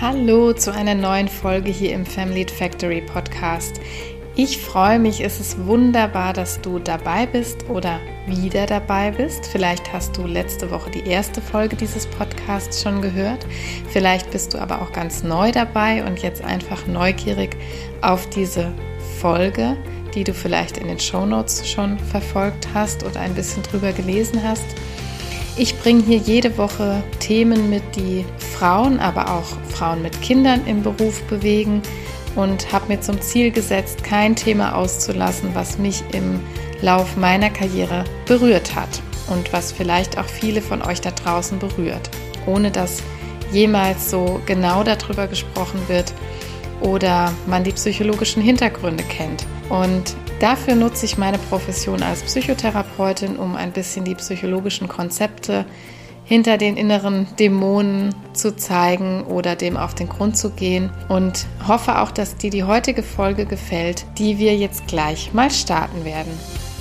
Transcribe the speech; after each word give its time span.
Hallo 0.00 0.54
zu 0.54 0.72
einer 0.72 0.94
neuen 0.94 1.28
Folge 1.28 1.70
hier 1.70 1.92
im 1.92 2.06
Family 2.06 2.46
Factory 2.46 3.02
Podcast. 3.02 3.82
Ich 4.34 4.56
freue 4.56 4.98
mich, 4.98 5.22
es 5.22 5.40
ist 5.40 5.66
wunderbar, 5.66 6.32
dass 6.32 6.58
du 6.62 6.78
dabei 6.78 7.26
bist 7.26 7.68
oder 7.68 8.00
wieder 8.26 8.64
dabei 8.64 9.10
bist. 9.10 9.44
Vielleicht 9.44 9.92
hast 9.92 10.16
du 10.16 10.26
letzte 10.26 10.70
Woche 10.70 10.90
die 10.90 11.06
erste 11.06 11.42
Folge 11.42 11.76
dieses 11.76 12.06
Podcasts 12.06 12.82
schon 12.82 13.02
gehört. 13.02 13.44
Vielleicht 13.90 14.30
bist 14.30 14.54
du 14.54 14.58
aber 14.58 14.80
auch 14.80 14.90
ganz 14.92 15.22
neu 15.22 15.52
dabei 15.52 16.02
und 16.06 16.20
jetzt 16.20 16.42
einfach 16.42 16.86
neugierig 16.86 17.58
auf 18.00 18.26
diese 18.30 18.72
Folge, 19.20 19.76
die 20.14 20.24
du 20.24 20.32
vielleicht 20.32 20.78
in 20.78 20.88
den 20.88 20.98
Show 20.98 21.26
Notes 21.26 21.68
schon 21.68 21.98
verfolgt 21.98 22.68
hast 22.72 23.04
oder 23.04 23.20
ein 23.20 23.34
bisschen 23.34 23.62
drüber 23.64 23.92
gelesen 23.92 24.42
hast. 24.42 24.64
Ich 25.60 25.78
bringe 25.78 26.02
hier 26.02 26.16
jede 26.16 26.56
Woche 26.56 27.02
Themen 27.18 27.68
mit, 27.68 27.82
die 27.94 28.24
Frauen, 28.38 28.98
aber 28.98 29.30
auch 29.30 29.44
Frauen 29.68 30.00
mit 30.00 30.22
Kindern 30.22 30.66
im 30.66 30.82
Beruf 30.82 31.22
bewegen 31.24 31.82
und 32.34 32.72
habe 32.72 32.88
mir 32.88 33.02
zum 33.02 33.20
Ziel 33.20 33.50
gesetzt, 33.50 34.02
kein 34.02 34.34
Thema 34.34 34.74
auszulassen, 34.74 35.50
was 35.52 35.76
mich 35.76 36.02
im 36.14 36.40
Lauf 36.80 37.18
meiner 37.18 37.50
Karriere 37.50 38.04
berührt 38.24 38.74
hat 38.74 39.02
und 39.28 39.52
was 39.52 39.70
vielleicht 39.70 40.16
auch 40.16 40.24
viele 40.24 40.62
von 40.62 40.80
euch 40.80 41.02
da 41.02 41.10
draußen 41.10 41.58
berührt, 41.58 42.08
ohne 42.46 42.70
dass 42.70 43.02
jemals 43.52 44.10
so 44.10 44.40
genau 44.46 44.82
darüber 44.82 45.26
gesprochen 45.26 45.80
wird 45.88 46.14
oder 46.80 47.34
man 47.46 47.64
die 47.64 47.72
psychologischen 47.72 48.42
Hintergründe 48.42 49.04
kennt. 49.04 49.44
Und 49.68 50.16
dafür 50.40 50.74
nutze 50.74 51.06
ich 51.06 51.18
meine 51.18 51.38
Profession 51.38 52.02
als 52.02 52.22
Psychotherapeutin, 52.22 53.36
um 53.36 53.54
ein 53.54 53.72
bisschen 53.72 54.04
die 54.04 54.16
psychologischen 54.16 54.88
Konzepte 54.88 55.64
hinter 56.24 56.58
den 56.58 56.76
inneren 56.76 57.26
Dämonen 57.38 58.14
zu 58.32 58.56
zeigen 58.56 59.24
oder 59.24 59.56
dem 59.56 59.76
auf 59.76 59.94
den 59.94 60.08
Grund 60.08 60.36
zu 60.36 60.50
gehen 60.50 60.90
und 61.08 61.46
hoffe 61.66 62.00
auch, 62.00 62.10
dass 62.10 62.36
dir 62.36 62.50
die 62.50 62.64
heutige 62.64 63.02
Folge 63.02 63.46
gefällt, 63.46 64.06
die 64.16 64.38
wir 64.38 64.56
jetzt 64.56 64.86
gleich 64.86 65.32
mal 65.32 65.50
starten 65.50 66.04
werden. 66.04 66.32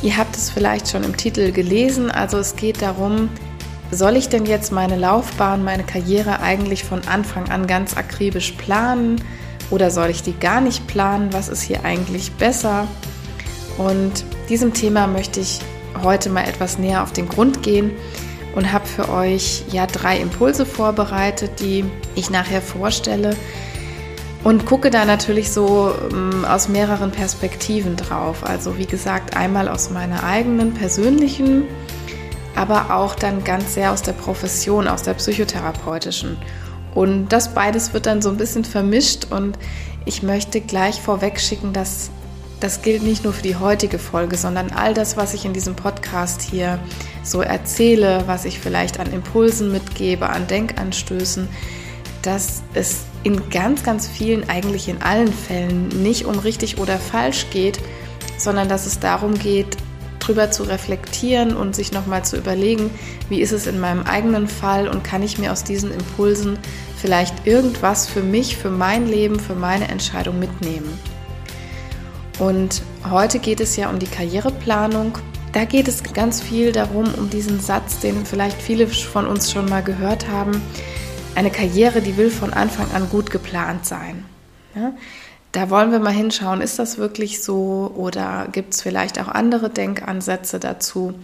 Ihr 0.02 0.18
habt 0.18 0.36
es 0.36 0.50
vielleicht 0.50 0.88
schon 0.88 1.04
im 1.04 1.18
Titel 1.18 1.52
gelesen, 1.52 2.12
also 2.12 2.38
es 2.38 2.56
geht 2.56 2.82
darum, 2.82 3.30
soll 3.92 4.18
ich 4.18 4.30
denn 4.30 4.46
jetzt 4.46 4.72
meine 4.72 4.96
Laufbahn, 4.96 5.64
meine 5.64 5.84
Karriere 5.84 6.42
eigentlich 6.42 6.84
von 6.84 7.02
Anfang 7.08 7.50
an 7.50 7.66
ganz 7.66 7.98
akribisch 7.98 8.52
planen 8.52 9.20
oder 9.72 9.90
soll 9.90 10.10
ich 10.10 10.22
die 10.22 10.38
gar 10.40 10.62
nicht 10.62 10.86
planen? 10.86 11.34
Was 11.34 11.50
ist 11.50 11.64
hier 11.64 11.84
eigentlich 11.84 12.32
besser? 12.34 12.88
Und 13.80 14.25
diesem 14.49 14.73
Thema 14.73 15.08
möchte 15.08 15.39
ich 15.39 15.61
heute 16.03 16.30
mal 16.30 16.44
etwas 16.44 16.77
näher 16.77 17.02
auf 17.02 17.13
den 17.13 17.30
Grund 17.30 17.63
gehen 17.63 17.91
und 18.53 18.73
habe 18.73 18.85
für 18.85 19.09
euch 19.09 19.63
ja 19.72 19.88
drei 19.88 20.19
Impulse 20.19 20.66
vorbereitet, 20.66 21.61
die 21.61 21.85
ich 22.13 22.30
nachher 22.30 22.61
vorstelle 22.61 23.38
und 24.44 24.66
gucke 24.66 24.89
da 24.89 25.05
natürlich 25.05 25.52
so 25.52 25.94
ähm, 26.11 26.45
aus 26.45 26.67
mehreren 26.69 27.11
Perspektiven 27.11 27.95
drauf. 27.95 28.45
Also 28.45 28.77
wie 28.77 28.85
gesagt, 28.85 29.35
einmal 29.35 29.67
aus 29.67 29.89
meiner 29.89 30.23
eigenen 30.23 30.73
persönlichen, 30.73 31.63
aber 32.56 32.95
auch 32.95 33.16
dann 33.16 33.44
ganz 33.44 33.73
sehr 33.73 33.91
aus 33.91 34.01
der 34.01 34.13
Profession, 34.13 34.88
aus 34.88 35.03
der 35.03 35.13
psychotherapeutischen. 35.13 36.38
Und 36.95 37.29
das 37.29 37.53
beides 37.53 37.94
wird 37.94 38.06
dann 38.06 38.22
so 38.22 38.29
ein 38.29 38.38
bisschen 38.38 38.66
vermischt 38.66 39.28
und 39.29 39.57
ich 40.06 40.23
möchte 40.23 40.59
gleich 40.59 41.01
vorweg 41.01 41.39
schicken, 41.39 41.72
dass 41.72 42.09
das 42.59 42.81
gilt 42.81 43.03
nicht 43.03 43.24
nur 43.24 43.34
für 43.34 43.42
die 43.42 43.56
heutige 43.56 44.00
Folge, 44.00 44.38
sondern 44.38 44.72
all 44.72 44.94
das, 44.94 45.16
was 45.16 45.34
ich 45.34 45.46
in 45.46 45.53
diesem 45.53 45.75
Podcast 45.75 46.42
hier 46.42 46.80
so 47.24 47.42
erzähle, 47.42 48.24
was 48.28 48.46
ich 48.46 48.59
vielleicht 48.59 49.00
an 49.00 49.12
Impulsen 49.14 49.72
mitgebe, 49.72 50.30
an 50.30 50.47
Denkanstößen, 50.47 51.48
dass 52.22 52.62
es 52.74 53.02
in 53.24 53.50
ganz, 53.50 53.84
ganz 53.84 54.08
vielen, 54.08 54.50
eigentlich 54.50 54.90
in 54.90 55.02
allen 55.02 55.31
Fällen 55.31 55.88
nicht 56.03 56.25
um 56.25 56.38
richtig 56.40 56.78
oder 56.78 56.98
falsch 56.98 57.48
geht, 57.52 57.80
sondern 58.38 58.68
dass 58.68 58.86
es 58.86 59.00
darum 59.00 59.38
geht, 59.38 59.78
drüber 60.19 60.52
zu 60.52 60.64
reflektieren 60.64 61.56
und 61.56 61.75
sich 61.75 61.92
nochmal 61.92 62.24
zu 62.24 62.38
überlegen, 62.38 62.92
wie 63.30 63.42
ist 63.42 63.53
es 63.53 63.68
in 63.68 63.80
meinem 63.80 64.03
eigenen 64.03 64.48
Fall 64.48 64.88
und 64.88 65.03
kann 65.03 65.24
ich 65.24 65.38
mir 65.38 65.52
aus 65.52 65.64
diesen 65.64 65.92
Impulsen 65.92 66.59
vielleicht 66.98 67.48
irgendwas 67.48 68.08
für 68.08 68.22
mich, 68.22 68.58
für 68.58 68.69
mein 68.69 69.08
Leben, 69.08 69.40
für 69.40 69.56
meine 69.56 69.88
Entscheidung 69.88 70.38
mitnehmen. 70.38 71.00
Und 72.39 72.81
heute 73.09 73.39
geht 73.39 73.59
es 73.59 73.75
ja 73.75 73.89
um 73.89 74.00
die 74.00 74.07
Karriereplanung. 74.07 75.17
Da 75.51 75.66
geht 75.66 75.89
es 75.89 76.03
ganz 76.03 76.41
viel 76.41 76.72
darum, 76.72 77.13
um 77.16 77.29
diesen 77.29 77.59
Satz, 77.59 78.00
den 78.00 78.25
vielleicht 78.25 78.61
viele 78.61 78.88
von 78.88 79.27
uns 79.27 79.51
schon 79.51 79.67
mal 79.67 79.83
gehört 79.83 80.29
haben. 80.29 80.61
Eine 81.35 81.51
Karriere, 81.51 82.01
die 82.01 82.16
will 82.16 82.29
von 82.29 82.53
Anfang 82.53 82.89
an 82.91 83.09
gut 83.09 83.29
geplant 83.29 83.85
sein. 83.85 84.25
Ja? 84.73 84.94
Da 85.51 85.69
wollen 85.69 85.91
wir 85.91 86.00
mal 86.00 86.13
hinschauen, 86.13 86.61
ist 86.61 86.79
das 86.79 86.97
wirklich 86.97 87.44
so 87.44 87.91
oder 87.95 88.47
gibt 88.51 88.73
es 88.73 88.81
vielleicht 88.81 89.19
auch 89.19 89.27
andere 89.27 89.69
Denkansätze 89.69 90.59
dazu? 90.59 91.16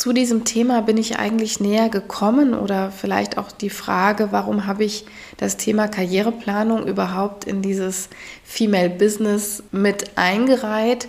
Zu 0.00 0.14
diesem 0.14 0.46
Thema 0.46 0.80
bin 0.80 0.96
ich 0.96 1.18
eigentlich 1.18 1.60
näher 1.60 1.90
gekommen 1.90 2.54
oder 2.54 2.90
vielleicht 2.90 3.36
auch 3.36 3.52
die 3.52 3.68
Frage, 3.68 4.28
warum 4.30 4.66
habe 4.66 4.82
ich 4.82 5.04
das 5.36 5.58
Thema 5.58 5.88
Karriereplanung 5.88 6.86
überhaupt 6.86 7.44
in 7.44 7.60
dieses 7.60 8.08
Female 8.42 8.88
Business 8.88 9.62
mit 9.72 10.16
eingereiht? 10.16 11.08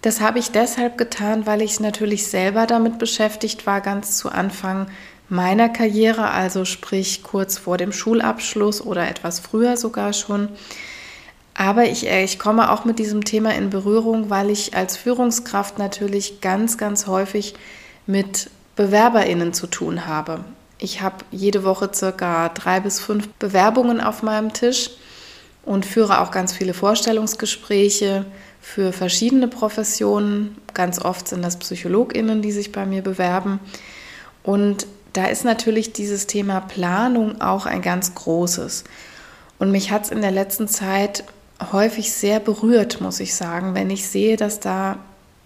Das 0.00 0.22
habe 0.22 0.38
ich 0.38 0.50
deshalb 0.50 0.96
getan, 0.96 1.44
weil 1.44 1.60
ich 1.60 1.78
natürlich 1.78 2.26
selber 2.26 2.66
damit 2.66 2.98
beschäftigt 2.98 3.66
war, 3.66 3.82
ganz 3.82 4.16
zu 4.16 4.30
Anfang 4.30 4.86
meiner 5.28 5.68
Karriere, 5.68 6.30
also 6.30 6.64
sprich 6.64 7.22
kurz 7.22 7.58
vor 7.58 7.76
dem 7.76 7.92
Schulabschluss 7.92 8.80
oder 8.80 9.10
etwas 9.10 9.40
früher 9.40 9.76
sogar 9.76 10.14
schon. 10.14 10.48
Aber 11.52 11.84
ich, 11.84 12.06
äh, 12.06 12.24
ich 12.24 12.38
komme 12.38 12.72
auch 12.72 12.86
mit 12.86 12.98
diesem 12.98 13.24
Thema 13.24 13.54
in 13.54 13.68
Berührung, 13.68 14.30
weil 14.30 14.48
ich 14.48 14.74
als 14.74 14.96
Führungskraft 14.96 15.78
natürlich 15.78 16.40
ganz, 16.40 16.78
ganz 16.78 17.06
häufig 17.06 17.56
mit 18.06 18.50
BewerberInnen 18.76 19.52
zu 19.52 19.66
tun 19.66 20.06
habe. 20.06 20.44
Ich 20.78 21.02
habe 21.02 21.16
jede 21.30 21.64
Woche 21.64 21.90
circa 21.92 22.48
drei 22.48 22.80
bis 22.80 23.00
fünf 23.00 23.28
Bewerbungen 23.38 24.00
auf 24.00 24.22
meinem 24.22 24.52
Tisch 24.52 24.90
und 25.62 25.84
führe 25.84 26.20
auch 26.20 26.30
ganz 26.30 26.52
viele 26.52 26.72
Vorstellungsgespräche 26.72 28.24
für 28.60 28.92
verschiedene 28.92 29.48
Professionen. 29.48 30.56
Ganz 30.72 30.98
oft 30.98 31.28
sind 31.28 31.42
das 31.42 31.58
PsychologInnen, 31.58 32.40
die 32.40 32.52
sich 32.52 32.72
bei 32.72 32.86
mir 32.86 33.02
bewerben. 33.02 33.60
Und 34.42 34.86
da 35.12 35.26
ist 35.26 35.44
natürlich 35.44 35.92
dieses 35.92 36.26
Thema 36.26 36.60
Planung 36.60 37.40
auch 37.40 37.66
ein 37.66 37.82
ganz 37.82 38.14
großes. 38.14 38.84
Und 39.58 39.70
mich 39.70 39.90
hat 39.90 40.04
es 40.04 40.10
in 40.10 40.22
der 40.22 40.30
letzten 40.30 40.68
Zeit 40.68 41.24
häufig 41.72 42.12
sehr 42.12 42.40
berührt, 42.40 43.00
muss 43.00 43.20
ich 43.20 43.34
sagen, 43.34 43.74
wenn 43.74 43.90
ich 43.90 44.08
sehe, 44.08 44.36
dass 44.36 44.60
da 44.60 44.96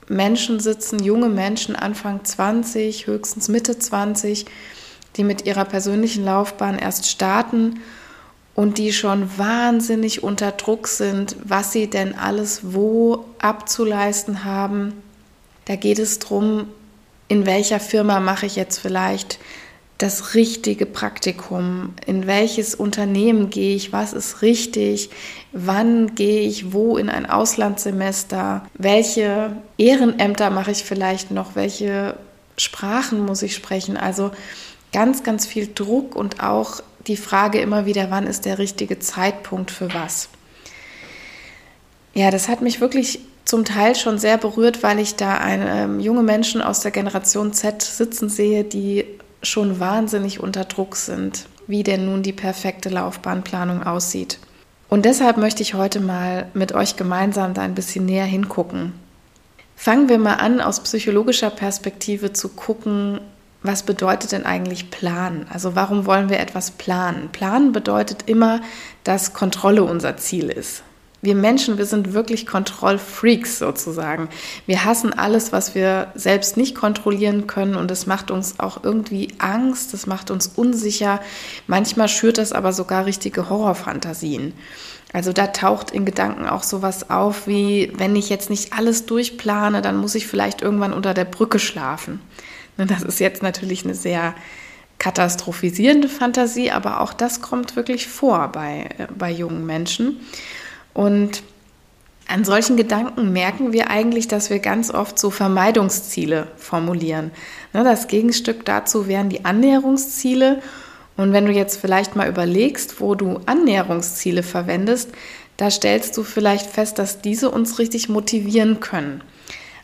Menschen 0.09 0.61
sitzen, 0.61 1.03
junge 1.03 1.29
Menschen, 1.29 1.77
Anfang 1.77 2.25
20, 2.25 3.07
höchstens 3.07 3.49
Mitte 3.49 3.79
20, 3.79 4.47
die 5.17 5.25
mit 5.25 5.47
ihrer 5.47 5.65
persönlichen 5.65 6.25
Laufbahn 6.25 6.79
erst 6.79 7.09
starten 7.09 7.81
und 8.55 8.79
die 8.79 8.93
schon 8.93 9.39
wahnsinnig 9.39 10.23
unter 10.23 10.53
Druck 10.53 10.89
sind, 10.89 11.37
was 11.45 11.73
sie 11.73 11.89
denn 11.89 12.15
alles 12.17 12.61
wo 12.75 13.25
abzuleisten 13.39 14.45
haben. 14.45 14.93
Da 15.65 15.77
geht 15.77 15.99
es 15.99 16.19
darum, 16.19 16.69
in 17.29 17.47
welcher 17.47 17.81
Firma 17.81 18.21
mache 18.21 18.47
ich 18.47 18.57
jetzt 18.57 18.79
vielleicht 18.79 19.39
das 19.99 20.35
richtige 20.35 20.87
Praktikum, 20.87 21.95
in 22.05 22.27
welches 22.27 22.75
Unternehmen 22.75 23.51
gehe 23.51 23.77
ich, 23.77 23.93
was 23.93 24.13
ist 24.13 24.43
richtig, 24.43 25.11
wann 25.53 26.15
gehe 26.15 26.41
ich 26.41 26.73
wo 26.73 26.97
in 26.97 27.09
ein 27.09 27.31
Auslandssemester, 27.31 28.67
welche 28.75 29.57
Ehrenämter 29.79 30.51
mache 30.51 30.73
ich 30.73 30.83
vielleicht 30.83 31.31
noch, 31.31 31.55
welche 31.55 32.17
Sprachen 32.57 33.25
muss 33.25 33.43
ich 33.43 33.55
sprechen. 33.55 33.97
Also 33.97 34.33
ganz, 34.93 35.23
ganz 35.23 35.47
viel 35.47 35.71
Druck 35.73 36.17
und 36.17 36.43
auch 36.43 36.81
die 37.07 37.17
Frage 37.17 37.61
immer 37.61 37.87
wieder, 37.87 38.11
wann 38.11 38.27
ist 38.27 38.47
der 38.47 38.59
richtige 38.59 38.99
Zeitpunkt 38.99 39.71
für 39.71 39.93
was. 39.95 40.29
Ja, 42.15 42.31
das 42.31 42.49
hat 42.49 42.63
mich 42.63 42.81
wirklich 42.81 43.21
zum 43.45 43.65
Teil 43.65 43.95
schon 43.95 44.19
sehr 44.19 44.39
berührt, 44.39 44.83
weil 44.83 44.99
ich 44.99 45.17
da 45.17 45.37
eine, 45.37 45.83
ähm, 45.83 46.01
junge 46.01 46.23
Menschen 46.23 46.63
aus 46.63 46.81
der 46.81 46.91
Generation 46.91 47.53
Z 47.53 47.83
sitzen 47.83 48.29
sehe, 48.29 48.65
die 48.65 49.05
schon 49.45 49.81
wahnsinnig 49.81 50.41
unter 50.41 50.65
Druck 50.65 50.97
sind, 50.97 51.47
wie 51.67 51.83
denn 51.83 52.07
nun 52.07 52.23
die 52.23 52.33
perfekte 52.33 52.89
Laufbahnplanung 52.89 53.83
aussieht. 53.83 54.39
Und 54.89 55.05
deshalb 55.05 55.37
möchte 55.37 55.63
ich 55.63 55.75
heute 55.75 56.01
mal 56.01 56.49
mit 56.55 56.73
euch 56.73 56.97
gemeinsam 56.97 57.55
da 57.55 57.63
ein 57.63 57.75
bisschen 57.75 58.07
näher 58.07 58.27
hingucken. 58.27 58.93
Fangen 59.77 60.09
wir 60.09 60.19
mal 60.19 60.35
an, 60.35 60.61
aus 60.61 60.81
psychologischer 60.81 61.51
Perspektive 61.51 62.33
zu 62.33 62.51
gucken, 62.51 63.21
was 63.63 63.83
bedeutet 63.83 64.33
denn 64.33 64.45
eigentlich 64.45 64.91
planen? 64.91 65.47
Also 65.51 65.75
warum 65.75 66.05
wollen 66.05 66.29
wir 66.29 66.39
etwas 66.39 66.71
planen? 66.71 67.31
Planen 67.33 67.73
bedeutet 67.73 68.25
immer, 68.27 68.61
dass 69.05 69.33
Kontrolle 69.33 69.83
unser 69.85 70.19
Ziel 70.19 70.51
ist. 70.51 70.83
Wir 71.25 71.35
Menschen, 71.35 71.79
wir 71.79 71.87
sind 71.87 72.13
wirklich 72.13 72.47
Kontrollfreaks 72.47 73.59
sozusagen. 73.59 74.29
Wir 74.67 74.85
hassen 74.85 75.13
alles, 75.13 75.53
was 75.53 75.75
wir 75.75 76.13
selbst 76.15 76.57
nicht 76.57 76.75
kontrollieren 76.75 77.47
können 77.47 77.77
und 77.77 77.91
es 77.91 78.07
macht 78.07 78.31
uns 78.31 78.61
auch 78.61 78.85
irgendwie 78.85 79.29
Angst, 79.39 79.95
es 79.95 80.07
macht 80.07 80.31
uns 80.31 80.49
unsicher. 80.55 81.21
Manchmal 81.67 82.09
schürt 82.09 82.39
das 82.39 82.53
aber 82.53 82.73
sogar 82.73 83.07
richtige 83.07 83.49
Horrorfantasien. 83.49 84.53
Also 85.15 85.33
da 85.33 85.47
taucht 85.47 85.93
in 85.93 86.05
Gedanken 86.05 86.47
auch 86.47 86.65
sowas 86.65 87.09
auf 87.09 87.47
wie, 87.47 87.93
wenn 87.97 88.17
ich 88.17 88.29
jetzt 88.29 88.51
nicht 88.51 88.73
alles 88.73 89.07
durchplane, 89.07 89.81
dann 89.81 89.97
muss 89.97 90.17
ich 90.17 90.27
vielleicht 90.27 90.61
irgendwann 90.61 90.93
unter 90.93 91.15
der 91.15 91.25
Brücke 91.25 91.61
schlafen. 91.61 92.21
Ne, 92.77 92.87
das 92.87 93.03
ist 93.03 93.21
jetzt 93.21 93.43
natürlich 93.43 93.85
eine 93.85 93.95
sehr 93.95 94.35
katastrophisierende 94.99 96.09
Fantasie, 96.09 96.71
aber 96.71 97.01
auch 97.01 97.13
das 97.13 97.41
kommt 97.41 97.77
wirklich 97.77 98.09
vor 98.09 98.49
bei, 98.49 98.89
äh, 98.99 99.07
bei 99.17 99.31
jungen 99.31 99.67
Menschen. 99.67 100.21
Und 100.95 101.43
an 102.27 102.45
solchen 102.45 102.77
Gedanken 102.77 103.33
merken 103.33 103.73
wir 103.73 103.91
eigentlich, 103.91 104.29
dass 104.29 104.49
wir 104.49 104.59
ganz 104.59 104.91
oft 104.91 105.19
so 105.19 105.31
Vermeidungsziele 105.31 106.47
formulieren. 106.57 107.31
Ne, 107.73 107.85
das 107.85 108.09
Gegenstück 108.09 108.65
dazu 108.65 109.07
wären 109.09 109.29
die 109.29 109.45
Annäherungsziele. 109.45 110.63
Und 111.17 111.33
wenn 111.33 111.47
du 111.47 111.53
jetzt 111.53 111.77
vielleicht 111.77 112.17
mal 112.17 112.29
überlegst, 112.29 113.01
wo 113.01 113.15
du 113.15 113.41
Annäherungsziele 113.47 114.43
verwendest, 114.43 115.11
da 115.57 115.71
stellst 115.71 116.17
du 116.17 116.23
vielleicht 116.23 116.67
fest, 116.67 116.99
dass 116.99 117.21
diese 117.21 117.51
uns 117.51 117.79
richtig 117.79 118.09
motivieren 118.09 118.81
können. 118.81 119.23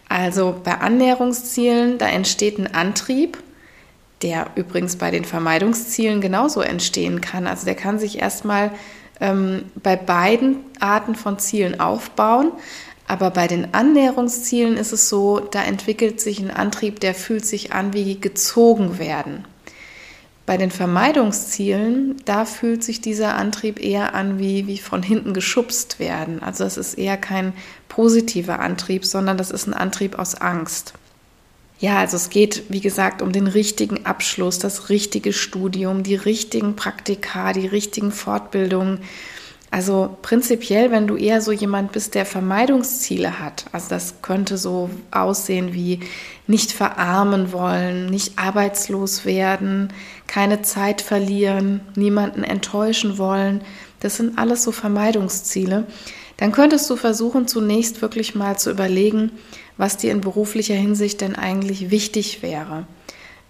Also 0.09 0.57
bei 0.65 0.79
Annäherungszielen, 0.79 1.99
da 1.99 2.09
entsteht 2.09 2.59
ein 2.59 2.75
Antrieb, 2.75 3.39
der 4.23 4.49
übrigens 4.57 4.97
bei 4.97 5.11
den 5.11 5.25
Vermeidungszielen 5.25 6.21
genauso 6.21 6.63
entstehen 6.63 7.21
kann. 7.21 7.47
Also 7.47 7.65
der 7.65 7.77
kann 7.77 7.99
sich 7.99 8.19
erstmal 8.19 8.73
ähm, 9.21 9.65
bei 9.83 9.97
beiden 9.97 10.57
Arten 10.79 11.15
von 11.15 11.39
Zielen 11.39 11.81
aufbauen. 11.81 12.53
Aber 13.07 13.31
bei 13.31 13.49
den 13.49 13.75
Annäherungszielen 13.75 14.77
ist 14.77 14.93
es 14.93 15.09
so, 15.09 15.41
da 15.41 15.65
entwickelt 15.65 16.21
sich 16.21 16.39
ein 16.39 16.51
Antrieb, 16.51 17.01
der 17.01 17.15
fühlt 17.15 17.45
sich 17.45 17.73
an 17.73 17.93
wie 17.93 18.21
gezogen 18.21 18.99
werden. 18.99 19.45
Bei 20.47 20.57
den 20.57 20.71
Vermeidungszielen, 20.71 22.17
da 22.25 22.45
fühlt 22.45 22.83
sich 22.83 23.01
dieser 23.01 23.37
Antrieb 23.37 23.81
eher 23.81 24.15
an 24.15 24.39
wie, 24.39 24.67
wie 24.67 24.79
von 24.79 25.03
hinten 25.03 25.35
geschubst 25.35 25.99
werden. 25.99 26.43
Also 26.43 26.65
es 26.65 26.77
ist 26.77 26.95
eher 26.95 27.17
kein 27.17 27.53
positiver 27.89 28.61
Antrieb, 28.61 29.05
sondern 29.05 29.37
das 29.37 29.51
ist 29.51 29.67
ein 29.67 29.75
Antrieb 29.75 30.19
aus 30.19 30.37
Angst. 30.37 30.95
Ja, 31.81 31.99
also 31.99 32.17
es 32.19 32.29
geht, 32.29 32.65
wie 32.69 32.83
gesagt, 32.83 33.23
um 33.23 33.33
den 33.33 33.47
richtigen 33.47 34.05
Abschluss, 34.05 34.59
das 34.59 34.91
richtige 34.91 35.33
Studium, 35.33 36.03
die 36.03 36.15
richtigen 36.15 36.77
Praktika, 36.77 37.55
die 37.55 37.67
richtigen 37.67 38.13
Fortbildungen. 38.13 39.01
Also 39.71 40.19
prinzipiell, 40.21 40.91
wenn 40.91 41.07
du 41.07 41.17
eher 41.17 41.41
so 41.41 41.53
jemand 41.53 41.93
bist, 41.93 42.15
der 42.15 42.27
Vermeidungsziele 42.27 43.39
hat, 43.39 43.65
also 43.73 43.89
das 43.89 44.21
könnte 44.21 44.59
so 44.59 44.91
aussehen 45.11 45.73
wie 45.73 46.01
nicht 46.47 46.73
verarmen 46.73 47.53
wollen, 47.53 48.07
nicht 48.07 48.39
arbeitslos 48.39 49.25
werden, 49.25 49.93
keine 50.27 50.61
Zeit 50.61 51.01
verlieren, 51.01 51.81
niemanden 51.95 52.45
enttäuschen 52.45 53.17
wollen, 53.17 53.63
das 54.01 54.17
sind 54.17 54.39
alles 54.39 54.65
so 54.65 54.73
Vermeidungsziele, 54.73 55.87
dann 56.41 56.53
könntest 56.53 56.89
du 56.89 56.97
versuchen, 56.97 57.47
zunächst 57.47 58.01
wirklich 58.01 58.35
mal 58.35 58.59
zu 58.59 58.71
überlegen, 58.71 59.31
was 59.77 59.99
dir 59.99 60.11
in 60.11 60.23
beruflicher 60.23 60.75
Hinsicht 60.75 61.21
denn 61.21 61.37
eigentlich 61.37 61.91
wichtig 61.91 62.43
wäre. 62.43 62.87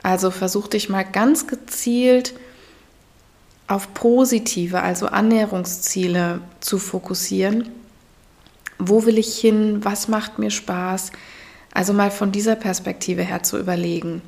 Also 0.02 0.32
versuch 0.32 0.66
dich 0.66 0.88
mal 0.88 1.04
ganz 1.04 1.46
gezielt 1.46 2.34
auf 3.68 3.94
positive, 3.94 4.82
also 4.82 5.06
Annäherungsziele 5.06 6.40
zu 6.58 6.78
fokussieren. 6.78 7.68
Wo 8.80 9.06
will 9.06 9.18
ich 9.18 9.38
hin? 9.38 9.84
Was 9.84 10.08
macht 10.08 10.40
mir 10.40 10.50
Spaß? 10.50 11.12
Also 11.72 11.92
mal 11.92 12.10
von 12.10 12.32
dieser 12.32 12.56
Perspektive 12.56 13.22
her 13.22 13.44
zu 13.44 13.56
überlegen. 13.56 14.20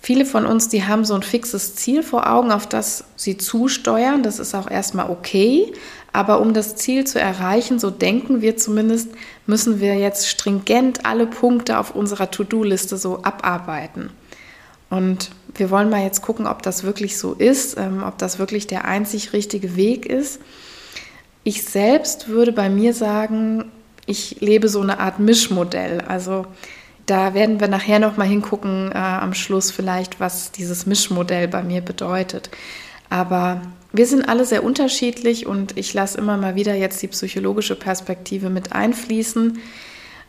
Viele 0.00 0.24
von 0.24 0.46
uns, 0.46 0.68
die 0.68 0.84
haben 0.84 1.04
so 1.04 1.14
ein 1.14 1.22
fixes 1.22 1.76
Ziel 1.76 2.02
vor 2.02 2.28
Augen, 2.28 2.50
auf 2.50 2.68
das 2.68 3.04
sie 3.14 3.36
zusteuern. 3.36 4.24
Das 4.24 4.40
ist 4.40 4.54
auch 4.54 4.68
erstmal 4.68 5.10
okay. 5.10 5.72
Aber 6.16 6.40
um 6.40 6.54
das 6.54 6.76
Ziel 6.76 7.06
zu 7.06 7.20
erreichen, 7.20 7.78
so 7.78 7.90
denken 7.90 8.40
wir 8.40 8.56
zumindest, 8.56 9.10
müssen 9.44 9.80
wir 9.80 9.96
jetzt 9.96 10.30
stringent 10.30 11.04
alle 11.04 11.26
Punkte 11.26 11.78
auf 11.78 11.94
unserer 11.94 12.30
To-Do-Liste 12.30 12.96
so 12.96 13.22
abarbeiten. 13.22 14.08
Und 14.88 15.30
wir 15.54 15.68
wollen 15.68 15.90
mal 15.90 16.02
jetzt 16.02 16.22
gucken, 16.22 16.46
ob 16.46 16.62
das 16.62 16.84
wirklich 16.84 17.18
so 17.18 17.34
ist, 17.34 17.76
ähm, 17.76 18.02
ob 18.02 18.16
das 18.16 18.38
wirklich 18.38 18.66
der 18.66 18.86
einzig 18.86 19.34
richtige 19.34 19.76
Weg 19.76 20.06
ist. 20.06 20.40
Ich 21.44 21.64
selbst 21.64 22.28
würde 22.28 22.52
bei 22.52 22.70
mir 22.70 22.94
sagen, 22.94 23.70
ich 24.06 24.40
lebe 24.40 24.68
so 24.70 24.80
eine 24.80 25.00
Art 25.00 25.18
Mischmodell. 25.18 26.00
Also 26.00 26.46
da 27.04 27.34
werden 27.34 27.60
wir 27.60 27.68
nachher 27.68 27.98
noch 27.98 28.16
mal 28.16 28.26
hingucken 28.26 28.90
äh, 28.90 28.96
am 28.96 29.34
Schluss 29.34 29.70
vielleicht, 29.70 30.18
was 30.18 30.50
dieses 30.50 30.86
Mischmodell 30.86 31.46
bei 31.46 31.62
mir 31.62 31.82
bedeutet. 31.82 32.48
Aber 33.08 33.62
wir 33.92 34.06
sind 34.06 34.28
alle 34.28 34.44
sehr 34.44 34.64
unterschiedlich 34.64 35.46
und 35.46 35.76
ich 35.76 35.94
lasse 35.94 36.18
immer 36.18 36.36
mal 36.36 36.54
wieder 36.54 36.74
jetzt 36.74 37.02
die 37.02 37.08
psychologische 37.08 37.76
Perspektive 37.76 38.50
mit 38.50 38.72
einfließen. 38.72 39.58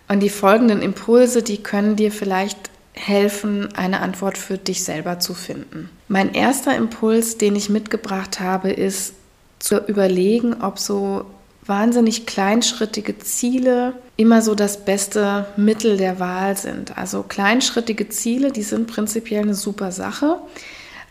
Und 0.07 0.19
die 0.21 0.29
folgenden 0.29 0.81
Impulse, 0.81 1.43
die 1.43 1.57
können 1.57 1.95
dir 1.95 2.11
vielleicht 2.11 2.57
helfen, 2.93 3.75
eine 3.75 3.99
Antwort 3.99 4.37
für 4.37 4.57
dich 4.57 4.83
selber 4.83 5.19
zu 5.19 5.33
finden. 5.33 5.89
Mein 6.07 6.33
erster 6.33 6.75
Impuls, 6.75 7.37
den 7.37 7.55
ich 7.55 7.69
mitgebracht 7.69 8.39
habe, 8.39 8.71
ist 8.71 9.13
zu 9.59 9.77
überlegen, 9.85 10.61
ob 10.61 10.79
so 10.79 11.25
wahnsinnig 11.65 12.25
kleinschrittige 12.25 13.19
Ziele 13.19 13.93
immer 14.15 14.41
so 14.41 14.55
das 14.55 14.85
beste 14.85 15.45
Mittel 15.57 15.97
der 15.97 16.19
Wahl 16.19 16.55
sind. 16.57 16.97
Also 16.97 17.23
kleinschrittige 17.23 18.09
Ziele, 18.09 18.51
die 18.51 18.63
sind 18.63 18.87
prinzipiell 18.87 19.43
eine 19.43 19.55
super 19.55 19.91
Sache, 19.91 20.37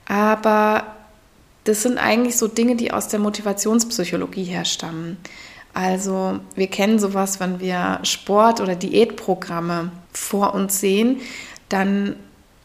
aber 0.07 0.96
das 1.67 1.83
sind 1.83 1.99
eigentlich 1.99 2.37
so 2.37 2.49
Dinge, 2.49 2.77
die 2.77 2.93
aus 2.93 3.09
der 3.09 3.21
Motivationspsychologie 3.21 4.45
herstammen. 4.45 5.19
Also 5.75 6.41
wir 6.55 6.69
kennen 6.69 6.99
sowas, 6.99 7.39
wenn 7.41 7.61
wir 7.61 7.99
Sport- 8.03 8.61
oder 8.61 8.77
Diätprogramme 8.77 9.91
vor 10.13 10.55
uns 10.55 10.81
sehen, 10.81 11.21
dann 11.69 12.17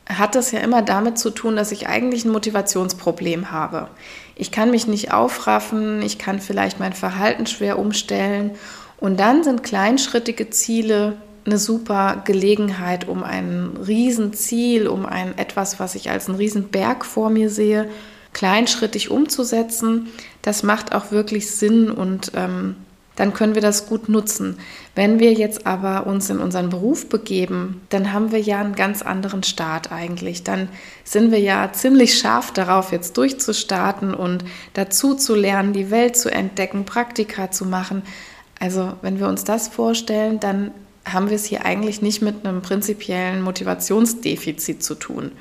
hat 0.08 0.36
das 0.36 0.52
ja 0.52 0.60
immer 0.60 0.82
damit 0.82 1.18
zu 1.18 1.30
tun, 1.30 1.56
dass 1.56 1.72
ich 1.72 1.88
eigentlich 1.88 2.26
ein 2.26 2.32
Motivationsproblem 2.32 3.52
habe. 3.52 3.90
Ich 4.36 4.52
kann 4.52 4.72
mich 4.72 4.88
nicht 4.88 5.12
aufraffen, 5.14 6.02
ich 6.02 6.20
kann 6.20 6.40
vielleicht 6.40 6.80
mein 6.80 6.94
Verhalten 6.94 7.48
schwer 7.48 7.80
umstellen 7.80 8.52
und 9.00 9.20
dann 9.20 9.44
sind 9.44 9.64
kleinschrittige 9.64 10.50
Ziele 10.50 11.18
eine 11.46 11.58
super 11.58 12.22
Gelegenheit, 12.24 13.08
um 13.08 13.24
ein 13.24 13.72
Riesenziel, 13.86 14.88
um 14.88 15.06
ein 15.06 15.38
etwas, 15.38 15.80
was 15.80 15.96
ich 15.96 16.10
als 16.12 16.28
einen 16.28 16.38
Riesenberg 16.38 17.04
vor 17.04 17.30
mir 17.30 17.50
sehe, 17.50 17.90
kleinschrittig 18.34 19.12
umzusetzen. 19.12 20.08
Das 20.42 20.64
macht 20.64 20.94
auch 20.94 21.12
wirklich 21.12 21.52
Sinn 21.52 21.92
und 21.92 22.32
ähm, 22.36 22.76
dann 23.16 23.34
können 23.34 23.56
wir 23.56 23.62
das 23.62 23.88
gut 23.88 24.10
nutzen. 24.10 24.58
Wenn 24.96 25.20
wir 25.20 25.34
jetzt 25.34 25.68
aber 25.68 26.08
uns 26.08 26.30
in 26.30 26.40
unseren 26.40 26.70
Beruf 26.70 27.10
begeben, 27.10 27.82
dann 27.90 28.14
haben 28.14 28.32
wir 28.32 28.40
ja 28.40 28.60
einen 28.60 28.74
ganz 28.74 29.02
anderen 29.02 29.44
Start 29.44 29.92
eigentlich. 29.92 30.44
Dann 30.44 30.70
sind 31.04 31.32
wir 31.32 31.40
ja 31.40 31.72
ziemlich 31.74 32.18
scharf 32.18 32.52
darauf, 32.52 32.92
jetzt 32.92 33.18
durchzustarten 33.18 34.14
und 34.14 34.46
dazu 34.74 35.14
zu 35.14 35.36
lernen, 35.36 35.74
die 35.74 35.92
Welt 35.92 36.16
zu 36.16 36.32
entdecken, 36.32 36.86
Praktika 36.86 37.52
zu 37.52 37.66
machen. 37.66 38.02
Also 38.60 38.94
wenn 39.02 39.20
wir 39.20 39.28
uns 39.28 39.44
das 39.44 39.68
vorstellen, 39.68 40.40
dann 40.40 40.72
haben 41.06 41.30
wir 41.30 41.36
es 41.36 41.46
hier 41.46 41.66
eigentlich 41.66 42.02
nicht 42.02 42.22
mit 42.22 42.46
einem 42.46 42.62
prinzipiellen 42.62 43.42
Motivationsdefizit 43.42 44.84
zu 44.84 44.96
tun. 44.96 45.32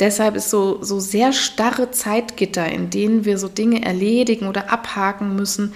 Deshalb 0.00 0.36
ist 0.36 0.50
so, 0.50 0.82
so 0.82 0.98
sehr 1.00 1.32
starre 1.32 1.90
Zeitgitter, 1.90 2.66
in 2.66 2.90
denen 2.90 3.24
wir 3.24 3.38
so 3.38 3.48
Dinge 3.48 3.84
erledigen 3.84 4.48
oder 4.48 4.72
abhaken 4.72 5.36
müssen, 5.36 5.72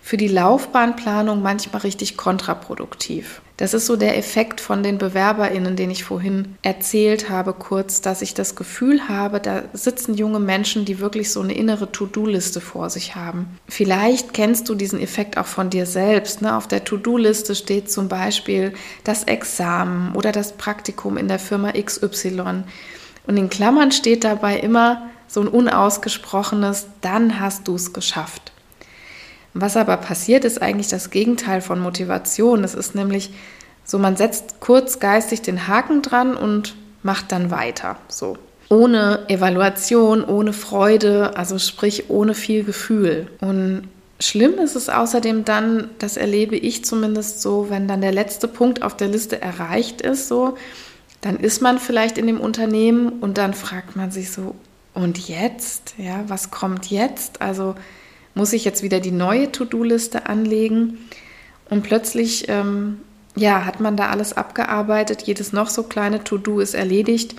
für 0.00 0.16
die 0.16 0.28
Laufbahnplanung 0.28 1.42
manchmal 1.42 1.82
richtig 1.82 2.16
kontraproduktiv. 2.16 3.42
Das 3.58 3.74
ist 3.74 3.84
so 3.84 3.96
der 3.96 4.16
Effekt 4.16 4.60
von 4.60 4.82
den 4.82 4.96
BewerberInnen, 4.96 5.76
den 5.76 5.90
ich 5.90 6.04
vorhin 6.04 6.56
erzählt 6.62 7.28
habe, 7.28 7.52
kurz, 7.52 8.00
dass 8.00 8.22
ich 8.22 8.32
das 8.32 8.54
Gefühl 8.54 9.08
habe, 9.08 9.40
da 9.40 9.64
sitzen 9.74 10.14
junge 10.14 10.38
Menschen, 10.38 10.84
die 10.84 11.00
wirklich 11.00 11.30
so 11.30 11.42
eine 11.42 11.52
innere 11.52 11.92
To-Do-Liste 11.92 12.62
vor 12.62 12.88
sich 12.88 13.16
haben. 13.16 13.58
Vielleicht 13.68 14.32
kennst 14.32 14.68
du 14.68 14.74
diesen 14.74 15.00
Effekt 15.00 15.36
auch 15.36 15.46
von 15.46 15.68
dir 15.68 15.84
selbst. 15.84 16.40
Ne? 16.40 16.56
Auf 16.56 16.68
der 16.68 16.84
To-Do-Liste 16.84 17.54
steht 17.54 17.90
zum 17.90 18.08
Beispiel 18.08 18.72
das 19.04 19.24
Examen 19.24 20.14
oder 20.14 20.32
das 20.32 20.52
Praktikum 20.52 21.18
in 21.18 21.28
der 21.28 21.40
Firma 21.40 21.72
XY. 21.72 22.62
Und 23.26 23.36
in 23.36 23.50
Klammern 23.50 23.92
steht 23.92 24.24
dabei 24.24 24.58
immer 24.58 25.08
so 25.26 25.40
ein 25.40 25.48
unausgesprochenes, 25.48 26.86
dann 27.00 27.38
hast 27.40 27.68
du 27.68 27.74
es 27.74 27.92
geschafft. 27.92 28.52
Was 29.54 29.76
aber 29.76 29.96
passiert, 29.96 30.44
ist 30.44 30.62
eigentlich 30.62 30.88
das 30.88 31.10
Gegenteil 31.10 31.60
von 31.60 31.80
Motivation. 31.80 32.64
Es 32.64 32.74
ist 32.74 32.94
nämlich 32.94 33.30
so, 33.84 33.98
man 33.98 34.16
setzt 34.16 34.60
kurz 34.60 35.00
geistig 35.00 35.42
den 35.42 35.66
Haken 35.66 36.02
dran 36.02 36.34
und 36.34 36.74
macht 37.02 37.32
dann 37.32 37.50
weiter. 37.50 37.96
So. 38.08 38.36
Ohne 38.68 39.24
Evaluation, 39.28 40.24
ohne 40.24 40.52
Freude, 40.52 41.36
also 41.36 41.58
sprich 41.58 42.10
ohne 42.10 42.34
viel 42.34 42.64
Gefühl. 42.64 43.28
Und 43.40 43.88
schlimm 44.20 44.58
ist 44.58 44.76
es 44.76 44.88
außerdem 44.90 45.44
dann, 45.44 45.88
das 45.98 46.16
erlebe 46.16 46.56
ich 46.56 46.84
zumindest 46.84 47.40
so, 47.40 47.70
wenn 47.70 47.88
dann 47.88 48.02
der 48.02 48.12
letzte 48.12 48.46
Punkt 48.46 48.82
auf 48.82 48.96
der 48.96 49.08
Liste 49.08 49.40
erreicht 49.40 50.02
ist, 50.02 50.28
so, 50.28 50.56
dann 51.20 51.38
ist 51.38 51.60
man 51.60 51.78
vielleicht 51.78 52.18
in 52.18 52.26
dem 52.26 52.40
Unternehmen 52.40 53.08
und 53.20 53.38
dann 53.38 53.54
fragt 53.54 53.96
man 53.96 54.10
sich 54.10 54.30
so, 54.30 54.54
und 54.94 55.28
jetzt? 55.28 55.94
Ja, 55.96 56.24
was 56.28 56.50
kommt 56.50 56.90
jetzt? 56.90 57.40
Also 57.40 57.76
muss 58.34 58.52
ich 58.52 58.64
jetzt 58.64 58.82
wieder 58.82 59.00
die 59.00 59.12
neue 59.12 59.52
To-Do-Liste 59.52 60.26
anlegen? 60.26 60.98
Und 61.70 61.82
plötzlich 61.82 62.48
ähm, 62.48 63.00
ja, 63.36 63.64
hat 63.64 63.80
man 63.80 63.96
da 63.96 64.08
alles 64.08 64.32
abgearbeitet, 64.32 65.22
jedes 65.22 65.52
noch 65.52 65.68
so 65.68 65.84
kleine 65.84 66.24
To-Do 66.24 66.60
ist 66.60 66.74
erledigt. 66.74 67.36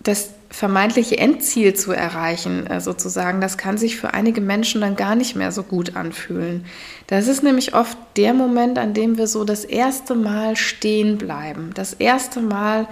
Das 0.00 0.30
vermeintliche 0.50 1.18
Endziel 1.18 1.74
zu 1.74 1.92
erreichen, 1.92 2.66
äh, 2.66 2.80
sozusagen, 2.80 3.40
das 3.40 3.58
kann 3.58 3.76
sich 3.76 3.96
für 3.96 4.14
einige 4.14 4.40
Menschen 4.40 4.80
dann 4.80 4.96
gar 4.96 5.14
nicht 5.14 5.36
mehr 5.36 5.52
so 5.52 5.62
gut 5.62 5.94
anfühlen. 5.94 6.64
Das 7.06 7.28
ist 7.28 7.42
nämlich 7.42 7.74
oft 7.74 7.98
der 8.16 8.34
Moment, 8.34 8.78
an 8.78 8.94
dem 8.94 9.18
wir 9.18 9.26
so 9.26 9.44
das 9.44 9.64
erste 9.64 10.14
Mal 10.14 10.56
stehen 10.56 11.18
bleiben, 11.18 11.70
das 11.74 11.92
erste 11.92 12.40
Mal 12.40 12.88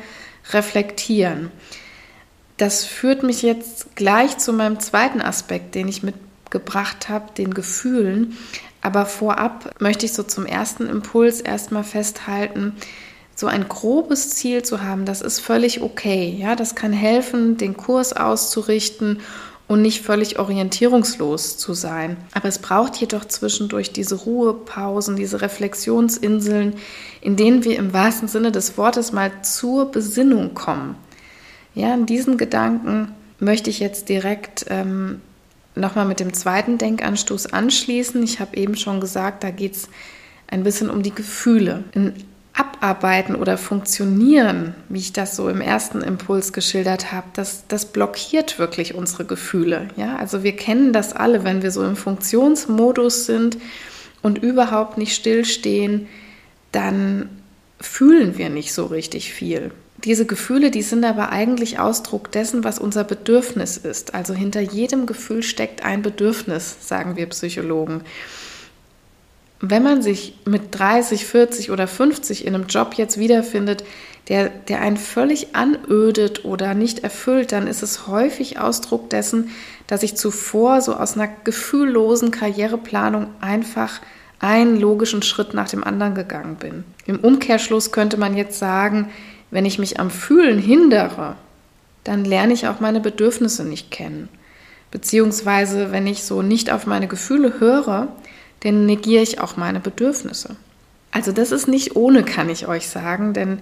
reflektieren. 0.53 1.51
Das 2.59 2.85
führt 2.85 3.23
mich 3.23 3.43
jetzt 3.43 3.97
gleich 3.97 4.39
zu 4.39 4.53
meinem 4.53 4.81
zweiten 4.81 5.21
Aspekt, 5.21 5.75
den 5.75 5.89
ich 5.89 6.03
mitgebracht 6.03 7.09
habe, 7.09 7.33
den 7.37 7.53
Gefühlen. 7.53 8.37
Aber 8.81 9.07
vorab 9.07 9.75
möchte 9.81 10.07
ich 10.07 10.13
so 10.13 10.23
zum 10.23 10.47
ersten 10.47 10.89
Impuls 10.89 11.41
erstmal 11.41 11.85
festhalten, 11.85 12.77
so 13.37 13.47
ein 13.47 13.69
grobes 13.69 14.31
Ziel 14.31 14.63
zu 14.63 14.83
haben, 14.83 15.05
das 15.05 15.21
ist 15.21 15.41
völlig 15.41 15.83
okay. 15.83 16.35
Ja, 16.37 16.57
das 16.57 16.75
kann 16.75 16.93
helfen, 16.93 17.59
den 17.59 17.77
Kurs 17.77 18.15
auszurichten 18.15 19.21
und 19.69 19.83
nicht 19.83 20.03
völlig 20.03 20.39
orientierungslos 20.39 21.59
zu 21.59 21.75
sein. 21.75 22.17
Aber 22.33 22.49
es 22.49 22.59
braucht 22.59 22.97
jedoch 22.97 23.27
zwischendurch 23.27 23.93
diese 23.93 24.15
Ruhepausen, 24.15 25.17
diese 25.17 25.43
Reflexionsinseln, 25.43 26.75
in 27.21 27.37
denen 27.37 27.63
wir 27.63 27.77
im 27.79 27.93
wahrsten 27.93 28.27
Sinne 28.27 28.53
des 28.53 28.79
Wortes 28.79 29.13
mal 29.13 29.31
zur 29.43 29.91
Besinnung 29.91 30.55
kommen. 30.55 30.97
Ja, 31.75 31.93
in 31.93 32.07
diesen 32.07 32.39
Gedanken 32.39 33.13
möchte 33.39 33.69
ich 33.69 33.81
jetzt 33.81 34.09
direkt 34.09 34.65
ähm, 34.71 35.21
nochmal 35.75 36.07
mit 36.07 36.21
dem 36.21 36.33
zweiten 36.33 36.79
Denkanstoß 36.79 37.53
anschließen. 37.53 38.23
Ich 38.23 38.41
habe 38.41 38.57
eben 38.57 38.77
schon 38.77 38.99
gesagt, 38.99 39.45
da 39.45 39.51
geht 39.51 39.75
es 39.77 39.89
ein 40.47 40.63
bisschen 40.63 40.89
um 40.89 41.03
die 41.03 41.15
Gefühle. 41.15 41.85
Ein 41.95 42.15
Abarbeiten 42.87 43.35
oder 43.35 43.59
Funktionieren, 43.59 44.75
wie 44.89 45.01
ich 45.01 45.13
das 45.13 45.35
so 45.35 45.49
im 45.49 45.61
ersten 45.61 46.03
Impuls 46.03 46.53
geschildert 46.53 47.11
habe, 47.11 47.27
das, 47.33 47.65
das 47.67 47.87
blockiert 47.87 48.61
wirklich 48.61 48.95
unsere 48.95 49.25
Gefühle. 49.25 49.89
Ja? 49.97 50.17
Also 50.17 50.45
wir 50.45 50.55
kennen 50.55 50.93
das 50.93 51.13
alle, 51.13 51.43
wenn 51.43 51.63
wir 51.63 51.73
so 51.73 51.83
im 51.83 51.97
Funktionsmodus 51.97 53.27
sind 53.27 53.59
und 54.23 54.39
überhaupt 54.39 54.99
nicht 54.99 55.17
stillstehen, 55.17 56.07
dann 56.71 57.29
fühlen 57.81 58.39
wir 58.39 58.51
nicht 58.51 58.73
so 58.73 58.87
richtig 58.87 59.33
viel. 59.33 59.73
Diese 60.05 60.27
Gefühle, 60.27 60.71
die 60.71 60.83
sind 60.83 61.05
aber 61.05 61.31
eigentlich 61.31 61.81
Ausdruck 61.81 62.31
dessen, 62.31 62.63
was 62.63 62.79
unser 62.79 63.03
Bedürfnis 63.03 63.79
ist. 63.79 64.15
Also 64.15 64.33
hinter 64.33 64.61
jedem 64.61 65.07
Gefühl 65.07 65.43
steckt 65.43 65.85
ein 65.85 66.03
Bedürfnis, 66.03 66.77
sagen 66.81 67.17
wir 67.17 67.27
Psychologen. 67.27 68.03
Wenn 69.61 69.83
man 69.83 70.03
sich 70.03 70.35
mit 70.45 70.79
30, 70.79 71.25
40 71.25 71.71
oder 71.71 71.89
50 71.89 72.47
in 72.47 72.55
einem 72.55 72.67
Job 72.67 72.95
jetzt 72.95 73.19
wiederfindet, 73.19 73.85
der, 74.29 74.49
der 74.49 74.81
einen 74.81 74.97
völlig 74.97 75.55
anödet 75.55 76.45
oder 76.45 76.75
nicht 76.75 77.01
erfüllt, 77.01 77.53
dann 77.53 77.67
ist 77.67 77.83
es 77.83 78.07
häufig 78.07 78.59
Ausdruck 78.59 79.09
dessen, 79.09 79.51
dass 79.87 80.03
ich 80.03 80.17
zuvor 80.17 80.81
so 80.81 80.95
aus 80.95 81.15
einer 81.17 81.29
gefühllosen 81.45 82.33
Karriereplanung 82.33 83.29
einfach 83.41 84.01
einen 84.41 84.79
logischen 84.79 85.23
Schritt 85.23 85.55
nach 85.55 85.69
dem 85.69 85.85
anderen 85.85 86.15
gegangen 86.15 86.57
bin. 86.57 86.85
Im 87.07 87.21
Umkehrschluss 87.21 87.93
könnte 87.93 88.17
man 88.17 88.37
jetzt 88.37 88.59
sagen, 88.59 89.11
wenn 89.51 89.65
ich 89.65 89.79
mich 89.79 90.01
am 90.01 90.11
Fühlen 90.11 90.59
hindere, 90.59 91.37
dann 92.05 92.25
lerne 92.25 92.53
ich 92.53 92.69
auch 92.69 92.81
meine 92.81 93.01
Bedürfnisse 93.01 93.65
nicht 93.65 93.91
kennen. 93.91 94.29
Beziehungsweise, 94.91 95.93
wenn 95.93 96.07
ich 96.07 96.25
so 96.25 96.43
nicht 96.43 96.71
auf 96.71 96.87
meine 96.87 97.09
Gefühle 97.09 97.59
höre, 97.59 98.09
dann 98.67 98.85
negiere 98.85 99.23
ich 99.23 99.41
auch 99.41 99.57
meine 99.57 99.79
Bedürfnisse. 99.79 100.57
Also 101.13 101.31
das 101.31 101.53
ist 101.53 101.69
nicht 101.69 101.95
ohne, 101.95 102.25
kann 102.25 102.49
ich 102.49 102.67
euch 102.67 102.89
sagen, 102.89 103.33
denn 103.33 103.61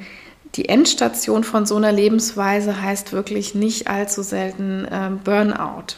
die 0.54 0.68
Endstation 0.68 1.44
von 1.44 1.66
so 1.66 1.76
einer 1.76 1.92
Lebensweise 1.92 2.80
heißt 2.80 3.12
wirklich 3.12 3.54
nicht 3.54 3.86
allzu 3.88 4.22
selten 4.22 4.86
äh, 4.86 5.10
Burnout. 5.22 5.96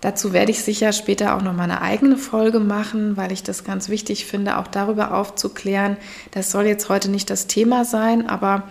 Dazu 0.00 0.32
werde 0.32 0.50
ich 0.50 0.64
sicher 0.64 0.92
später 0.92 1.36
auch 1.36 1.42
noch 1.42 1.52
mal 1.52 1.64
eine 1.64 1.82
eigene 1.82 2.16
Folge 2.16 2.58
machen, 2.58 3.16
weil 3.16 3.30
ich 3.30 3.42
das 3.44 3.62
ganz 3.64 3.88
wichtig 3.90 4.26
finde, 4.26 4.56
auch 4.58 4.66
darüber 4.66 5.14
aufzuklären. 5.14 5.96
Das 6.32 6.50
soll 6.50 6.66
jetzt 6.66 6.88
heute 6.88 7.10
nicht 7.10 7.30
das 7.30 7.46
Thema 7.46 7.84
sein, 7.84 8.28
aber 8.28 8.64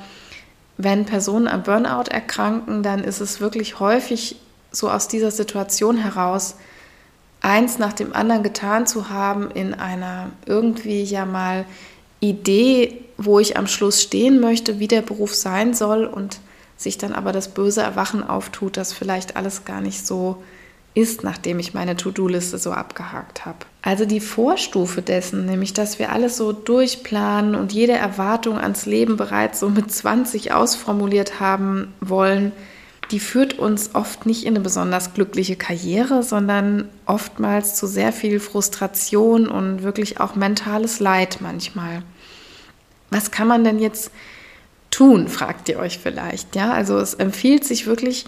wenn 0.78 1.06
Personen 1.06 1.48
am 1.48 1.64
Burnout 1.64 2.10
erkranken, 2.10 2.84
dann 2.84 3.04
ist 3.04 3.22
es 3.22 3.40
wirklich 3.40 3.80
häufig 3.80 4.36
so 4.72 4.90
aus 4.90 5.08
dieser 5.08 5.32
Situation 5.32 5.98
heraus, 5.98 6.56
eins 7.42 7.80
nach 7.80 7.94
dem 7.94 8.14
anderen 8.14 8.44
getan 8.44 8.88
zu 8.88 9.10
haben 9.10 9.50
in 9.52 9.74
einer 9.74 10.32
irgendwie 10.46 11.04
ja 11.04 11.26
mal 11.26 11.66
Idee, 12.20 13.02
wo 13.18 13.40
ich 13.40 13.58
am 13.58 13.68
Schluss 13.68 14.02
stehen 14.02 14.40
möchte, 14.40 14.80
wie 14.80 14.88
der 14.88 15.02
Beruf 15.02 15.36
sein 15.36 15.74
soll 15.74 16.06
und 16.06 16.40
sich 16.78 16.98
dann 16.98 17.14
aber 17.14 17.32
das 17.32 17.50
böse 17.50 17.82
Erwachen 17.82 18.28
auftut, 18.28 18.78
dass 18.78 18.94
vielleicht 18.94 19.36
alles 19.36 19.66
gar 19.66 19.82
nicht 19.82 20.06
so 20.06 20.42
ist, 20.94 21.24
nachdem 21.24 21.60
ich 21.60 21.74
meine 21.74 21.96
To-Do-Liste 21.96 22.58
so 22.58 22.72
abgehakt 22.72 23.46
habe. 23.46 23.60
Also 23.82 24.06
die 24.06 24.20
Vorstufe 24.20 25.02
dessen, 25.02 25.46
nämlich 25.46 25.74
dass 25.74 26.00
wir 26.00 26.12
alles 26.12 26.38
so 26.38 26.52
durchplanen 26.52 27.56
und 27.56 27.72
jede 27.72 27.94
Erwartung 27.94 28.58
ans 28.58 28.86
Leben 28.86 29.18
bereits 29.18 29.60
so 29.60 29.70
mit 29.70 29.92
20 29.92 30.52
ausformuliert 30.52 31.40
haben 31.40 31.94
wollen, 32.02 32.52
die 33.12 33.20
führt 33.20 33.58
uns 33.58 33.96
oft 33.96 34.26
nicht 34.26 34.44
in 34.44 34.56
eine 34.56 34.60
besonders 34.60 35.14
glückliche 35.14 35.56
Karriere, 35.56 36.24
sondern 36.24 36.90
oftmals 37.06 37.76
zu 37.76 37.88
sehr 37.88 38.14
viel 38.14 38.40
Frustration 38.40 39.48
und 39.48 39.84
wirklich 39.84 40.20
auch 40.20 40.36
mentales 40.36 41.00
Leid 41.00 41.38
manchmal. 41.42 42.04
Was 43.10 43.32
kann 43.32 43.48
man 43.48 43.64
denn 43.64 43.80
jetzt 43.80 44.12
tun, 44.92 45.28
fragt 45.28 45.70
ihr 45.70 45.80
euch 45.80 46.00
vielleicht. 46.00 46.56
Ja, 46.56 46.72
also 46.72 46.98
es 46.98 47.14
empfiehlt 47.14 47.64
sich 47.64 47.88
wirklich, 47.88 48.26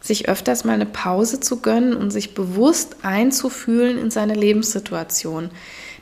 sich 0.00 0.28
öfters 0.28 0.64
mal 0.64 0.74
eine 0.74 0.86
Pause 0.86 1.40
zu 1.40 1.60
gönnen 1.60 1.94
und 1.94 2.10
sich 2.10 2.34
bewusst 2.34 2.96
einzufühlen 3.02 3.98
in 3.98 4.10
seine 4.10 4.34
Lebenssituation. 4.34 5.50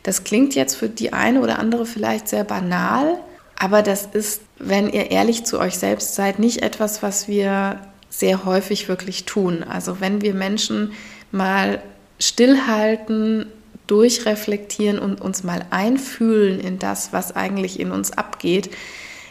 Das 0.03 0.25
klingt 0.25 0.55
jetzt 0.55 0.77
für 0.77 0.89
die 0.89 1.13
eine 1.13 1.41
oder 1.41 1.59
andere 1.59 1.87
vielleicht 1.87 2.29
sehr 2.29 2.45
banal, 2.45 3.19
aber 3.59 3.83
das 3.83 4.07
ist, 4.13 4.43
wenn 4.59 4.89
ihr 4.89 5.11
ehrlich 5.11 5.45
zu 5.45 5.59
euch 5.59 5.79
selbst 5.79 6.15
seid, 6.15 6.39
nicht 6.39 6.63
etwas, 6.63 7.03
was 7.03 7.27
wir 7.27 7.81
sehr 8.09 8.45
häufig 8.45 8.89
wirklich 8.89 9.25
tun. 9.25 9.63
Also 9.63 10.01
wenn 10.01 10.23
wir 10.23 10.35
Menschen 10.35 10.93
mal 11.33 11.83
stillhalten, 12.19 13.47
durchreflektieren 13.87 14.99
und 14.99 15.21
uns 15.21 15.45
mal 15.45 15.65
einfühlen 15.71 16.61
in 16.61 16.79
das, 16.79 17.13
was 17.13 17.35
eigentlich 17.37 17.79
in 17.79 17.93
uns 17.93 18.13
abgeht, 18.13 18.71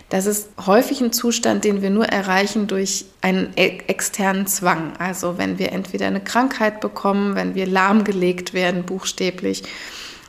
das 0.10 0.28
ist 0.28 0.50
häufig 0.66 1.02
ein 1.02 1.12
Zustand, 1.12 1.64
den 1.64 1.82
wir 1.82 1.90
nur 1.90 2.06
erreichen 2.06 2.68
durch 2.68 3.06
einen 3.22 3.52
e-, 3.56 3.80
externen 3.88 4.46
Zwang. 4.46 4.94
Also 4.98 5.38
wenn 5.40 5.58
wir 5.58 5.72
entweder 5.72 6.06
eine 6.06 6.22
Krankheit 6.22 6.80
bekommen, 6.80 7.36
wenn 7.36 7.56
wir 7.56 7.66
lahmgelegt 7.66 8.54
werden, 8.54 8.84
buchstäblich, 8.84 9.64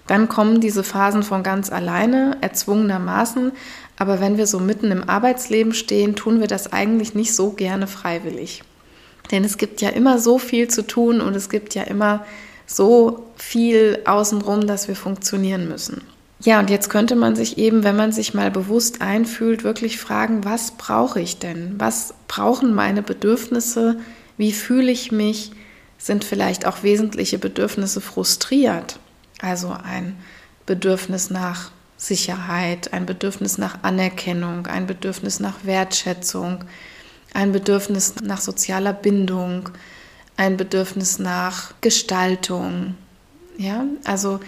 dann 0.07 0.29
kommen 0.29 0.61
diese 0.61 0.83
Phasen 0.83 1.23
von 1.23 1.43
ganz 1.43 1.71
alleine, 1.71 2.39
erzwungenermaßen. 2.41 3.53
Aber 3.99 4.21
wenn 4.21 4.37
wir 4.37 4.47
so 4.47 4.61
mitten 4.61 4.91
im 4.91 5.09
Arbeitsleben 5.09 5.73
stehen, 5.73 6.17
tun 6.17 6.41
wir 6.41 6.47
das 6.47 6.73
eigentlich 6.73 7.15
nicht 7.15 7.35
so 7.35 7.51
gerne 7.51 7.87
freiwillig. 7.87 8.63
Denn 9.31 9.45
es 9.45 9.59
gibt 9.59 9.81
ja 9.81 9.89
immer 9.89 10.19
so 10.19 10.39
viel 10.39 10.69
zu 10.69 10.87
tun 10.87 11.21
und 11.21 11.35
es 11.35 11.49
gibt 11.49 11.75
ja 11.75 11.83
immer 11.83 12.25
so 12.67 13.27
viel 13.37 14.01
außenrum, 14.05 14.67
dass 14.67 14.89
wir 14.89 14.97
funktionieren 14.97 15.69
müssen. 15.69 16.03
Ja, 16.41 16.61
und 16.61 16.69
jetzt 16.69 16.91
könnte 16.91 17.17
man 17.17 17.35
sich 17.35 17.57
eben, 17.57 17.83
wenn 17.83 17.97
man 17.97 18.13
sich 18.13 18.35
mal 18.35 18.51
bewusst 18.51 19.01
einfühlt, 19.01 19.65
wirklich 19.65 19.99
fragen, 19.99 20.45
was 20.45 20.73
brauche 20.73 21.21
ich 21.21 21.39
denn? 21.39 21.75
Was 21.79 22.15
brauchen 22.29 22.75
meine 22.75 23.03
Bedürfnisse? 23.03 23.99
Wie 24.37 24.53
fühle 24.53 24.93
ich 24.93 25.11
mich? 25.11 25.53
Sind 25.99 26.25
vielleicht 26.25 26.67
auch 26.67 26.83
wesentliche 26.83 27.39
Bedürfnisse 27.39 28.03
frustriert? 28.03 28.99
Also 29.41 29.71
ein 29.71 30.17
Bedürfnis 30.67 31.31
nach 31.31 31.71
Sicherheit, 31.97 32.93
ein 32.93 33.07
Bedürfnis 33.07 33.59
nach 33.59 33.83
Anerkennung, 33.83 34.67
ein 34.67 34.87
Bedürfnis 34.87 35.41
nach 35.41 35.65
Wertschätzung, 35.65 36.65
ein 37.33 37.53
Bedürfnis 37.53 38.17
nach 38.23 38.41
sozialer 38.41 38.93
Bindung, 38.93 39.71
ein 40.37 40.57
Bedürfnis 40.57 41.19
nach 41.19 41.73
Gestaltung, 41.81 42.95
Ja, 43.59 43.85
also 44.05 44.41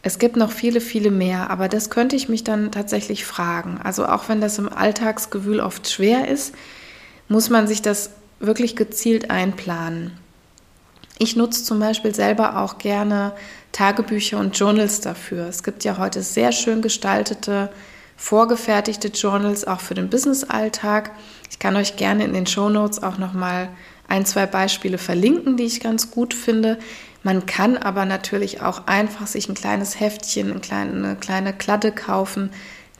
es 0.00 0.18
gibt 0.18 0.36
noch 0.36 0.50
viele, 0.50 0.80
viele 0.82 1.10
mehr, 1.10 1.50
aber 1.50 1.68
das 1.68 1.88
könnte 1.88 2.16
ich 2.16 2.28
mich 2.28 2.44
dann 2.44 2.72
tatsächlich 2.72 3.24
fragen. 3.24 3.78
Also 3.82 4.06
auch 4.06 4.28
wenn 4.28 4.40
das 4.40 4.58
im 4.58 4.70
Alltagsgewühl 4.70 5.60
oft 5.60 5.88
schwer 5.90 6.28
ist, 6.28 6.54
muss 7.28 7.48
man 7.48 7.66
sich 7.66 7.80
das 7.80 8.10
wirklich 8.38 8.76
gezielt 8.76 9.30
einplanen. 9.30 10.12
Ich 11.18 11.36
nutze 11.36 11.62
zum 11.62 11.78
Beispiel 11.78 12.14
selber 12.14 12.60
auch 12.60 12.78
gerne 12.78 13.32
Tagebücher 13.70 14.38
und 14.38 14.58
Journals 14.58 15.00
dafür. 15.00 15.46
Es 15.46 15.62
gibt 15.62 15.84
ja 15.84 15.98
heute 15.98 16.22
sehr 16.22 16.50
schön 16.50 16.82
gestaltete, 16.82 17.70
vorgefertigte 18.16 19.08
Journals 19.08 19.66
auch 19.66 19.80
für 19.80 19.94
den 19.94 20.10
Business-Alltag. 20.10 21.12
Ich 21.50 21.58
kann 21.58 21.76
euch 21.76 21.96
gerne 21.96 22.24
in 22.24 22.32
den 22.32 22.46
Show 22.46 22.68
Notes 22.68 23.02
auch 23.02 23.18
nochmal 23.18 23.68
ein, 24.08 24.26
zwei 24.26 24.46
Beispiele 24.46 24.98
verlinken, 24.98 25.56
die 25.56 25.64
ich 25.64 25.80
ganz 25.80 26.10
gut 26.10 26.34
finde. 26.34 26.78
Man 27.22 27.46
kann 27.46 27.76
aber 27.76 28.04
natürlich 28.04 28.60
auch 28.60 28.86
einfach 28.86 29.26
sich 29.26 29.48
ein 29.48 29.54
kleines 29.54 29.98
Heftchen, 29.98 30.50
eine 30.50 30.60
kleine, 30.60 31.16
eine 31.28 31.52
Kladde 31.52 31.92
kaufen, 31.92 32.50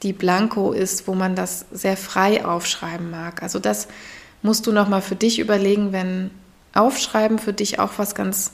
die 0.03 0.13
blanko 0.13 0.71
ist, 0.71 1.07
wo 1.07 1.15
man 1.15 1.35
das 1.35 1.65
sehr 1.71 1.97
frei 1.97 2.45
aufschreiben 2.45 3.11
mag. 3.11 3.43
Also 3.43 3.59
das 3.59 3.87
musst 4.41 4.67
du 4.67 4.71
nochmal 4.71 5.01
für 5.01 5.15
dich 5.15 5.39
überlegen, 5.39 5.91
wenn 5.91 6.31
Aufschreiben 6.75 7.39
für 7.39 7.53
dich 7.53 7.79
auch 7.79 7.93
was 7.97 8.15
ganz 8.15 8.51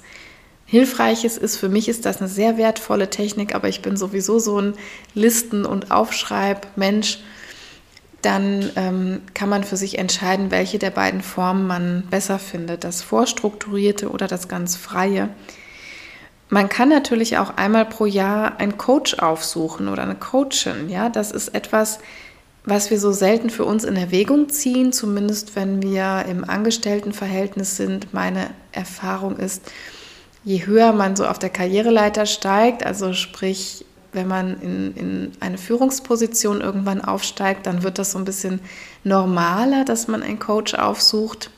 Hilfreiches 0.65 1.37
ist. 1.37 1.57
Für 1.57 1.67
mich 1.67 1.89
ist 1.89 2.05
das 2.05 2.19
eine 2.19 2.29
sehr 2.29 2.57
wertvolle 2.57 3.09
Technik, 3.09 3.53
aber 3.53 3.67
ich 3.67 3.81
bin 3.81 3.97
sowieso 3.97 4.39
so 4.39 4.57
ein 4.57 4.73
Listen- 5.13 5.65
und 5.65 5.91
Aufschreibmensch. 5.91 7.19
Dann 8.21 8.69
ähm, 8.77 9.21
kann 9.33 9.49
man 9.49 9.65
für 9.65 9.75
sich 9.75 9.97
entscheiden, 9.97 10.49
welche 10.49 10.79
der 10.79 10.91
beiden 10.91 11.21
Formen 11.21 11.67
man 11.67 12.03
besser 12.09 12.39
findet, 12.39 12.83
das 12.85 13.01
Vorstrukturierte 13.01 14.09
oder 14.09 14.27
das 14.27 14.47
ganz 14.47 14.77
Freie. 14.77 15.29
Man 16.47 16.69
kann 16.69 16.89
natürlich 16.89 17.37
auch 17.37 17.57
einmal 17.57 17.85
pro 17.85 18.05
Jahr 18.05 18.59
einen 18.59 18.77
Coach 18.77 19.15
aufsuchen 19.15 19.87
oder 19.89 20.03
eine 20.03 20.15
Coachin. 20.15 20.89
Ja, 20.89 21.09
das 21.09 21.31
ist 21.31 21.49
etwas, 21.49 21.99
was 22.63 22.91
wir 22.91 22.99
so 22.99 23.11
selten 23.11 23.49
für 23.49 23.65
uns 23.65 23.83
in 23.83 23.95
Erwägung 23.95 24.49
ziehen, 24.49 24.93
zumindest 24.93 25.55
wenn 25.55 25.81
wir 25.81 26.25
im 26.29 26.47
Angestelltenverhältnis 26.47 27.75
sind. 27.75 28.13
Meine 28.13 28.51
Erfahrung 28.71 29.37
ist, 29.37 29.63
je 30.43 30.65
höher 30.65 30.93
man 30.93 31.15
so 31.15 31.25
auf 31.25 31.39
der 31.39 31.49
Karriereleiter 31.49 32.25
steigt, 32.25 32.85
also 32.85 33.13
sprich, 33.13 33.85
wenn 34.13 34.27
man 34.27 34.61
in, 34.61 34.95
in 34.95 35.31
eine 35.39 35.57
Führungsposition 35.57 36.61
irgendwann 36.61 37.01
aufsteigt, 37.01 37.65
dann 37.65 37.83
wird 37.83 37.97
das 37.97 38.11
so 38.11 38.17
ein 38.17 38.25
bisschen 38.25 38.59
normaler, 39.03 39.85
dass 39.85 40.07
man 40.07 40.21
einen 40.21 40.39
Coach 40.39 40.73
aufsucht. 40.73 41.49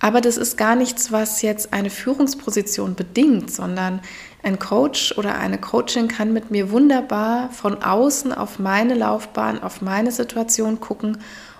Aber 0.00 0.22
das 0.22 0.38
ist 0.38 0.56
gar 0.56 0.76
nichts, 0.76 1.12
was 1.12 1.42
jetzt 1.42 1.74
eine 1.74 1.90
Führungsposition 1.90 2.94
bedingt, 2.94 3.52
sondern 3.52 4.00
ein 4.42 4.58
Coach 4.58 5.16
oder 5.18 5.38
eine 5.38 5.58
Coachin 5.58 6.08
kann 6.08 6.32
mit 6.32 6.50
mir 6.50 6.70
wunderbar 6.70 7.50
von 7.50 7.82
außen 7.82 8.32
auf 8.32 8.58
meine 8.58 8.94
Laufbahn, 8.94 9.62
auf 9.62 9.82
meine 9.82 10.10
Situation 10.10 10.80
gucken 10.80 11.18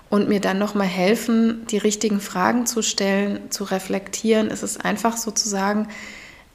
und 0.08 0.28
mir 0.28 0.40
dann 0.40 0.58
nochmal 0.58 0.86
helfen, 0.86 1.66
die 1.70 1.76
richtigen 1.76 2.20
Fragen 2.20 2.64
zu 2.64 2.80
stellen, 2.80 3.50
zu 3.50 3.64
reflektieren. 3.64 4.50
Es 4.50 4.62
ist 4.62 4.84
einfach 4.84 5.18
sozusagen 5.18 5.88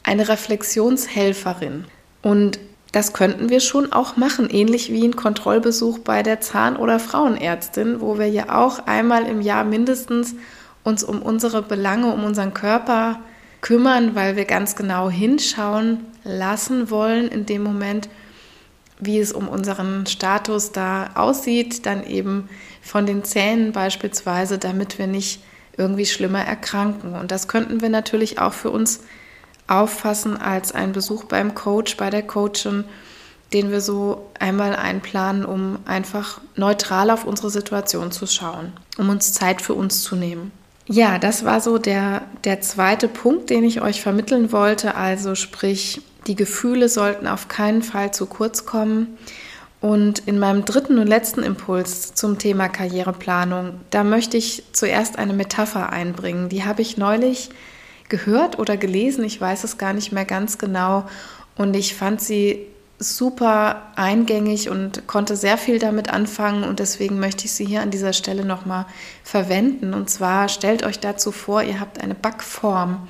eine 0.02 0.28
Reflexionshelferin. 0.28 1.86
Und 2.24 2.60
das 2.92 3.14
könnten 3.14 3.50
wir 3.50 3.60
schon 3.60 3.94
auch 3.94 4.18
machen, 4.18 4.50
ähnlich 4.50 4.92
wie 4.92 5.06
ein 5.06 5.16
Kontrollbesuch 5.16 6.00
bei 6.00 6.24
der 6.24 6.42
Zahn- 6.42 6.78
oder 6.78 7.00
Frauenärztin, 7.00 8.02
wo 8.02 8.18
wir 8.18 8.28
ja 8.28 8.58
auch 8.58 8.88
einmal 8.88 9.28
im 9.28 9.42
Jahr 9.42 9.64
mindestens 9.64 10.36
uns 10.86 11.04
um 11.04 11.22
unsere 11.22 11.62
Belange, 11.62 12.14
um 12.14 12.24
unseren 12.24 12.54
Körper 12.54 13.20
kümmern, 13.60 14.16
weil 14.16 14.38
wir 14.38 14.46
ganz 14.46 14.76
genau 14.76 15.10
hinschauen 15.10 16.06
lassen 16.24 16.90
wollen 16.90 17.28
in 17.28 17.46
dem 17.46 17.64
Moment, 17.64 18.08
wie 19.00 19.20
es 19.20 19.34
um 19.34 19.50
unseren 19.50 20.06
Status 20.06 20.72
da 20.72 21.10
aussieht, 21.16 21.86
dann 21.86 22.06
eben 22.06 22.48
von 22.82 23.06
den 23.06 23.24
Zähnen 23.24 23.72
beispielsweise, 23.72 24.58
damit 24.58 25.00
wir 25.00 25.08
nicht 25.08 25.44
irgendwie 25.76 26.06
schlimmer 26.06 26.42
erkranken. 26.42 27.16
Und 27.16 27.32
das 27.32 27.48
könnten 27.48 27.82
wir 27.82 27.90
natürlich 27.90 28.40
auch 28.40 28.54
für 28.54 28.70
uns 28.70 29.02
auffassen 29.68 30.38
als 30.38 30.72
einen 30.72 30.94
Besuch 30.94 31.24
beim 31.26 31.56
Coach, 31.56 31.98
bei 31.98 32.12
der 32.12 32.22
Coachin, 32.22 32.86
den 33.54 33.72
wir 33.72 33.82
so 33.82 34.30
einmal 34.40 34.76
einplanen, 34.76 35.46
um 35.46 35.80
einfach 35.86 36.40
neutral 36.56 37.10
auf 37.10 37.26
unsere 37.26 37.50
Situation 37.50 38.12
zu 38.12 38.28
schauen, 38.28 38.74
um 38.98 39.10
uns 39.10 39.34
Zeit 39.34 39.62
für 39.62 39.74
uns 39.74 40.04
zu 40.04 40.16
nehmen. 40.16 40.52
Ja, 40.88 41.18
das 41.18 41.46
war 41.46 41.62
so 41.62 41.78
der, 41.78 42.24
der 42.44 42.62
zweite 42.62 43.08
Punkt, 43.08 43.50
den 43.50 43.64
ich 43.64 43.82
euch 43.82 44.02
vermitteln 44.02 44.52
wollte. 44.52 44.96
Also 44.96 45.34
sprich, 45.34 46.02
die 46.28 46.36
Gefühle 46.36 46.90
sollten 46.90 47.28
auf 47.28 47.48
keinen 47.48 47.82
Fall 47.82 48.14
zu 48.14 48.28
kurz 48.28 48.66
kommen. 48.66 49.18
Und 49.82 50.20
in 50.20 50.40
meinem 50.40 50.66
dritten 50.66 50.98
und 50.98 51.08
letzten 51.08 51.44
Impuls 51.44 52.14
zum 52.14 52.40
Thema 52.40 52.70
Karriereplanung, 52.70 53.82
da 53.92 54.04
möchte 54.04 54.38
ich 54.38 54.64
zuerst 54.72 55.20
eine 55.20 55.34
Metapher 55.34 55.92
einbringen. 55.92 56.50
Die 56.50 56.64
habe 56.64 56.82
ich 56.82 56.98
neulich 56.98 57.50
gehört 58.10 58.58
oder 58.58 58.78
gelesen, 58.78 59.24
ich 59.24 59.40
weiß 59.40 59.64
es 59.64 59.78
gar 59.78 59.94
nicht 59.94 60.12
mehr 60.12 60.26
ganz 60.26 60.58
genau. 60.58 61.06
Und 61.56 61.76
ich 61.76 61.96
fand 61.96 62.22
sie 62.22 62.66
super 62.98 63.92
eingängig 63.96 64.70
und 64.70 65.08
konnte 65.08 65.36
sehr 65.36 65.58
viel 65.58 65.80
damit 65.80 66.10
anfangen 66.10 66.64
und 66.64 66.80
deswegen 66.80 67.20
möchte 67.20 67.46
ich 67.46 67.52
sie 67.52 67.66
hier 67.66 67.82
an 67.82 67.92
dieser 67.92 68.14
Stelle 68.14 68.46
nochmal 68.46 68.86
verwenden. 69.24 69.94
Und 69.94 70.10
zwar 70.10 70.48
stellt 70.48 70.84
euch 70.84 71.00
dazu 71.00 71.32
vor, 71.32 71.62
ihr 71.64 71.80
habt 71.80 72.02
eine 72.02 72.16
Backform 72.16 73.08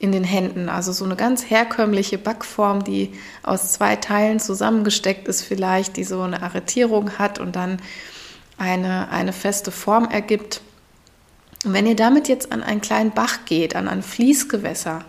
in 0.00 0.12
den 0.12 0.24
Händen, 0.24 0.68
also 0.68 0.92
so 0.92 1.04
eine 1.04 1.16
ganz 1.16 1.50
herkömmliche 1.50 2.18
Backform, 2.18 2.84
die 2.84 3.12
aus 3.42 3.72
zwei 3.72 3.96
Teilen 3.96 4.38
zusammengesteckt 4.38 5.26
ist 5.28 5.42
vielleicht, 5.42 5.96
die 5.96 6.04
so 6.04 6.22
eine 6.22 6.42
Arretierung 6.42 7.18
hat 7.18 7.38
und 7.38 7.56
dann 7.56 7.82
eine, 8.56 9.10
eine 9.10 9.32
feste 9.32 9.70
Form 9.70 10.08
ergibt. 10.08 10.60
Und 11.64 11.72
wenn 11.72 11.86
ihr 11.86 11.96
damit 11.96 12.28
jetzt 12.28 12.52
an 12.52 12.62
einen 12.62 12.80
kleinen 12.80 13.10
Bach 13.10 13.40
geht, 13.44 13.74
an 13.74 13.88
ein 13.88 14.02
Fließgewässer 14.02 15.04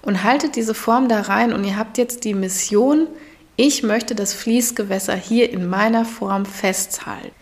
und 0.00 0.24
haltet 0.24 0.56
diese 0.56 0.74
Form 0.74 1.08
da 1.08 1.20
rein 1.20 1.52
und 1.52 1.64
ihr 1.64 1.76
habt 1.76 1.98
jetzt 1.98 2.24
die 2.24 2.34
Mission, 2.34 3.08
ich 3.56 3.82
möchte 3.82 4.14
das 4.14 4.34
Fließgewässer 4.34 5.16
hier 5.16 5.50
in 5.50 5.68
meiner 5.68 6.04
Form 6.04 6.46
festhalten. 6.46 7.32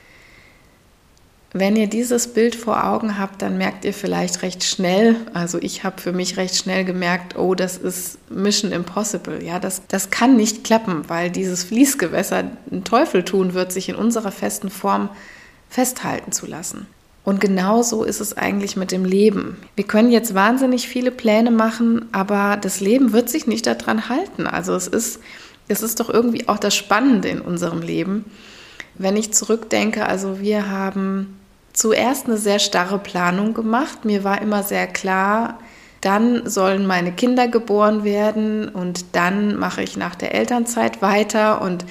Wenn 1.52 1.74
ihr 1.74 1.88
dieses 1.88 2.28
Bild 2.28 2.54
vor 2.54 2.86
Augen 2.86 3.18
habt, 3.18 3.42
dann 3.42 3.58
merkt 3.58 3.84
ihr 3.84 3.92
vielleicht 3.92 4.42
recht 4.42 4.62
schnell, 4.62 5.16
also 5.34 5.58
ich 5.58 5.82
habe 5.82 6.00
für 6.00 6.12
mich 6.12 6.36
recht 6.36 6.54
schnell 6.54 6.84
gemerkt, 6.84 7.36
oh, 7.36 7.56
das 7.56 7.76
ist 7.76 8.18
Mission 8.30 8.70
Impossible. 8.70 9.42
Ja, 9.42 9.58
das, 9.58 9.82
das 9.88 10.10
kann 10.10 10.36
nicht 10.36 10.62
klappen, 10.62 11.08
weil 11.08 11.28
dieses 11.28 11.64
Fließgewässer 11.64 12.44
einen 12.70 12.84
Teufel 12.84 13.24
tun 13.24 13.52
wird, 13.52 13.72
sich 13.72 13.88
in 13.88 13.96
unserer 13.96 14.30
festen 14.30 14.70
Form 14.70 15.08
festhalten 15.68 16.30
zu 16.30 16.46
lassen. 16.46 16.86
Und 17.24 17.40
genauso 17.40 18.04
ist 18.04 18.20
es 18.20 18.36
eigentlich 18.36 18.76
mit 18.76 18.92
dem 18.92 19.04
Leben. 19.04 19.58
Wir 19.74 19.84
können 19.84 20.10
jetzt 20.12 20.34
wahnsinnig 20.34 20.88
viele 20.88 21.10
Pläne 21.10 21.50
machen, 21.50 22.08
aber 22.12 22.56
das 22.56 22.80
Leben 22.80 23.12
wird 23.12 23.28
sich 23.28 23.48
nicht 23.48 23.66
daran 23.66 24.08
halten. 24.08 24.46
Also 24.46 24.74
es 24.74 24.86
ist 24.86 25.18
das 25.70 25.82
ist 25.82 26.00
doch 26.00 26.10
irgendwie 26.10 26.48
auch 26.48 26.58
das 26.58 26.74
Spannende 26.74 27.28
in 27.28 27.40
unserem 27.40 27.80
Leben. 27.80 28.24
Wenn 28.96 29.16
ich 29.16 29.32
zurückdenke, 29.32 30.04
also 30.04 30.40
wir 30.40 30.68
haben 30.68 31.38
zuerst 31.72 32.26
eine 32.26 32.36
sehr 32.36 32.58
starre 32.58 32.98
Planung 32.98 33.54
gemacht. 33.54 34.04
Mir 34.04 34.24
war 34.24 34.42
immer 34.42 34.62
sehr 34.62 34.86
klar, 34.86 35.58
dann 36.00 36.48
sollen 36.48 36.86
meine 36.86 37.12
Kinder 37.12 37.46
geboren 37.46 38.04
werden 38.04 38.68
und 38.68 39.14
dann 39.14 39.56
mache 39.56 39.82
ich 39.82 39.96
nach 39.96 40.14
der 40.14 40.34
Elternzeit 40.34 41.02
weiter. 41.02 41.62
Und 41.62 41.84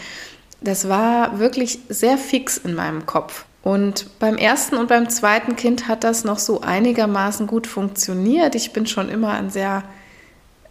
das 0.62 0.90
war 0.90 1.40
wirklich 1.40 1.80
sehr 1.88 2.18
fix 2.18 2.58
in 2.58 2.76
meinem 2.76 3.06
Kopf. 3.06 3.46
Und 3.62 4.20
beim 4.20 4.36
ersten 4.36 4.76
und 4.76 4.88
beim 4.88 5.10
zweiten 5.10 5.56
Kind 5.56 5.88
hat 5.88 6.04
das 6.04 6.24
noch 6.24 6.40
so 6.40 6.62
einigermaßen 6.62 7.48
gut 7.48 7.68
funktioniert. 7.68 8.56
Ich 8.56 8.74
bin 8.74 8.88
schon 8.88 9.10
immer 9.10 9.32
ein 9.32 9.50
sehr, 9.50 9.84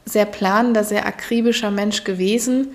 sehr 0.05 0.25
planender, 0.25 0.85
sehr 0.85 1.07
akribischer 1.07 1.71
Mensch 1.71 2.05
gewesen. 2.05 2.69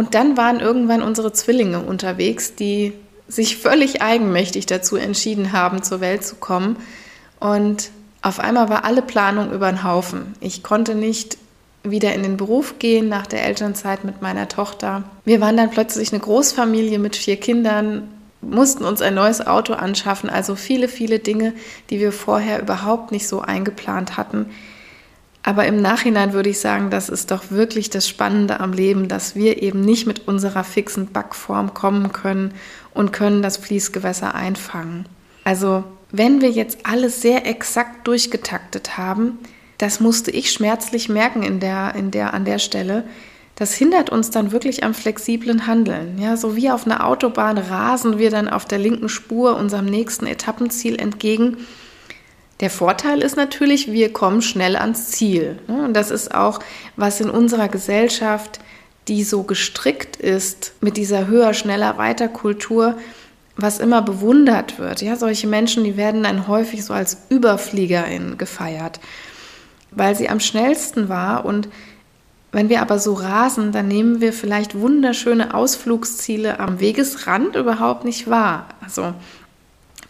Und 0.00 0.14
dann 0.14 0.38
waren 0.38 0.60
irgendwann 0.60 1.02
unsere 1.02 1.30
Zwillinge 1.30 1.80
unterwegs, 1.80 2.54
die 2.54 2.94
sich 3.28 3.58
völlig 3.58 4.00
eigenmächtig 4.00 4.64
dazu 4.64 4.96
entschieden 4.96 5.52
haben, 5.52 5.82
zur 5.82 6.00
Welt 6.00 6.24
zu 6.24 6.36
kommen. 6.36 6.76
Und 7.38 7.90
auf 8.22 8.40
einmal 8.40 8.70
war 8.70 8.86
alle 8.86 9.02
Planung 9.02 9.52
über 9.52 9.70
den 9.70 9.84
Haufen. 9.84 10.34
Ich 10.40 10.62
konnte 10.62 10.94
nicht 10.94 11.36
wieder 11.82 12.14
in 12.14 12.22
den 12.22 12.38
Beruf 12.38 12.78
gehen 12.78 13.10
nach 13.10 13.26
der 13.26 13.44
Elternzeit 13.44 14.04
mit 14.04 14.22
meiner 14.22 14.48
Tochter. 14.48 15.04
Wir 15.26 15.42
waren 15.42 15.58
dann 15.58 15.70
plötzlich 15.70 16.14
eine 16.14 16.20
Großfamilie 16.22 16.98
mit 16.98 17.14
vier 17.14 17.36
Kindern, 17.36 18.08
mussten 18.40 18.86
uns 18.86 19.02
ein 19.02 19.14
neues 19.14 19.46
Auto 19.46 19.74
anschaffen, 19.74 20.30
also 20.30 20.54
viele, 20.54 20.88
viele 20.88 21.18
Dinge, 21.18 21.52
die 21.90 22.00
wir 22.00 22.12
vorher 22.12 22.62
überhaupt 22.62 23.12
nicht 23.12 23.28
so 23.28 23.42
eingeplant 23.42 24.16
hatten, 24.16 24.46
aber 25.42 25.66
im 25.66 25.80
Nachhinein 25.80 26.32
würde 26.32 26.50
ich 26.50 26.60
sagen, 26.60 26.90
das 26.90 27.08
ist 27.08 27.30
doch 27.30 27.50
wirklich 27.50 27.88
das 27.88 28.06
Spannende 28.06 28.60
am 28.60 28.72
Leben, 28.72 29.08
dass 29.08 29.34
wir 29.34 29.62
eben 29.62 29.80
nicht 29.80 30.06
mit 30.06 30.28
unserer 30.28 30.64
fixen 30.64 31.06
Backform 31.06 31.72
kommen 31.72 32.12
können 32.12 32.52
und 32.92 33.12
können 33.12 33.40
das 33.40 33.56
Fließgewässer 33.56 34.34
einfangen. 34.34 35.06
Also 35.44 35.84
wenn 36.12 36.40
wir 36.40 36.50
jetzt 36.50 36.80
alles 36.84 37.22
sehr 37.22 37.46
exakt 37.46 38.06
durchgetaktet 38.06 38.98
haben, 38.98 39.38
das 39.78 40.00
musste 40.00 40.30
ich 40.30 40.50
schmerzlich 40.50 41.08
merken 41.08 41.42
in 41.42 41.58
der, 41.58 41.94
in 41.94 42.10
der, 42.10 42.34
an 42.34 42.44
der 42.44 42.58
Stelle, 42.58 43.04
das 43.54 43.74
hindert 43.74 44.10
uns 44.10 44.30
dann 44.30 44.52
wirklich 44.52 44.84
am 44.84 44.94
flexiblen 44.94 45.66
Handeln. 45.66 46.18
Ja, 46.18 46.36
so 46.36 46.56
wie 46.56 46.70
auf 46.70 46.86
einer 46.86 47.06
Autobahn 47.06 47.58
rasen 47.58 48.18
wir 48.18 48.30
dann 48.30 48.48
auf 48.48 48.64
der 48.64 48.78
linken 48.78 49.08
Spur 49.08 49.56
unserem 49.56 49.86
nächsten 49.86 50.26
Etappenziel 50.26 50.98
entgegen. 50.98 51.58
Der 52.60 52.70
Vorteil 52.70 53.22
ist 53.22 53.36
natürlich, 53.36 53.90
wir 53.90 54.12
kommen 54.12 54.42
schnell 54.42 54.76
ans 54.76 55.10
Ziel. 55.10 55.58
Und 55.66 55.94
das 55.94 56.10
ist 56.10 56.34
auch, 56.34 56.60
was 56.96 57.20
in 57.20 57.30
unserer 57.30 57.68
Gesellschaft, 57.68 58.60
die 59.08 59.24
so 59.24 59.42
gestrickt 59.42 60.16
ist 60.16 60.74
mit 60.80 60.96
dieser 60.96 61.26
höher, 61.26 61.54
schneller, 61.54 61.96
weiter 61.96 62.28
Kultur, 62.28 62.98
was 63.56 63.78
immer 63.78 64.02
bewundert 64.02 64.78
wird. 64.78 65.00
Ja, 65.02 65.16
solche 65.16 65.46
Menschen, 65.46 65.84
die 65.84 65.96
werden 65.96 66.22
dann 66.22 66.48
häufig 66.48 66.84
so 66.84 66.92
als 66.92 67.18
Überfliegerin 67.30 68.36
gefeiert, 68.38 69.00
weil 69.90 70.14
sie 70.14 70.28
am 70.28 70.40
schnellsten 70.40 71.08
war 71.08 71.44
und 71.44 71.68
wenn 72.52 72.68
wir 72.68 72.82
aber 72.82 72.98
so 72.98 73.14
rasen, 73.14 73.70
dann 73.70 73.86
nehmen 73.86 74.20
wir 74.20 74.32
vielleicht 74.32 74.78
wunderschöne 74.78 75.54
Ausflugsziele 75.54 76.58
am 76.58 76.80
Wegesrand 76.80 77.54
überhaupt 77.54 78.04
nicht 78.04 78.28
wahr. 78.28 78.66
Also 78.82 79.14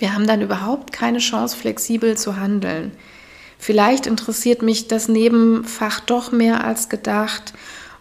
wir 0.00 0.14
haben 0.14 0.26
dann 0.26 0.40
überhaupt 0.40 0.92
keine 0.92 1.18
Chance, 1.18 1.56
flexibel 1.56 2.16
zu 2.16 2.36
handeln. 2.36 2.92
Vielleicht 3.58 4.06
interessiert 4.06 4.62
mich 4.62 4.88
das 4.88 5.08
Nebenfach 5.08 6.00
doch 6.00 6.32
mehr 6.32 6.64
als 6.64 6.88
gedacht 6.88 7.52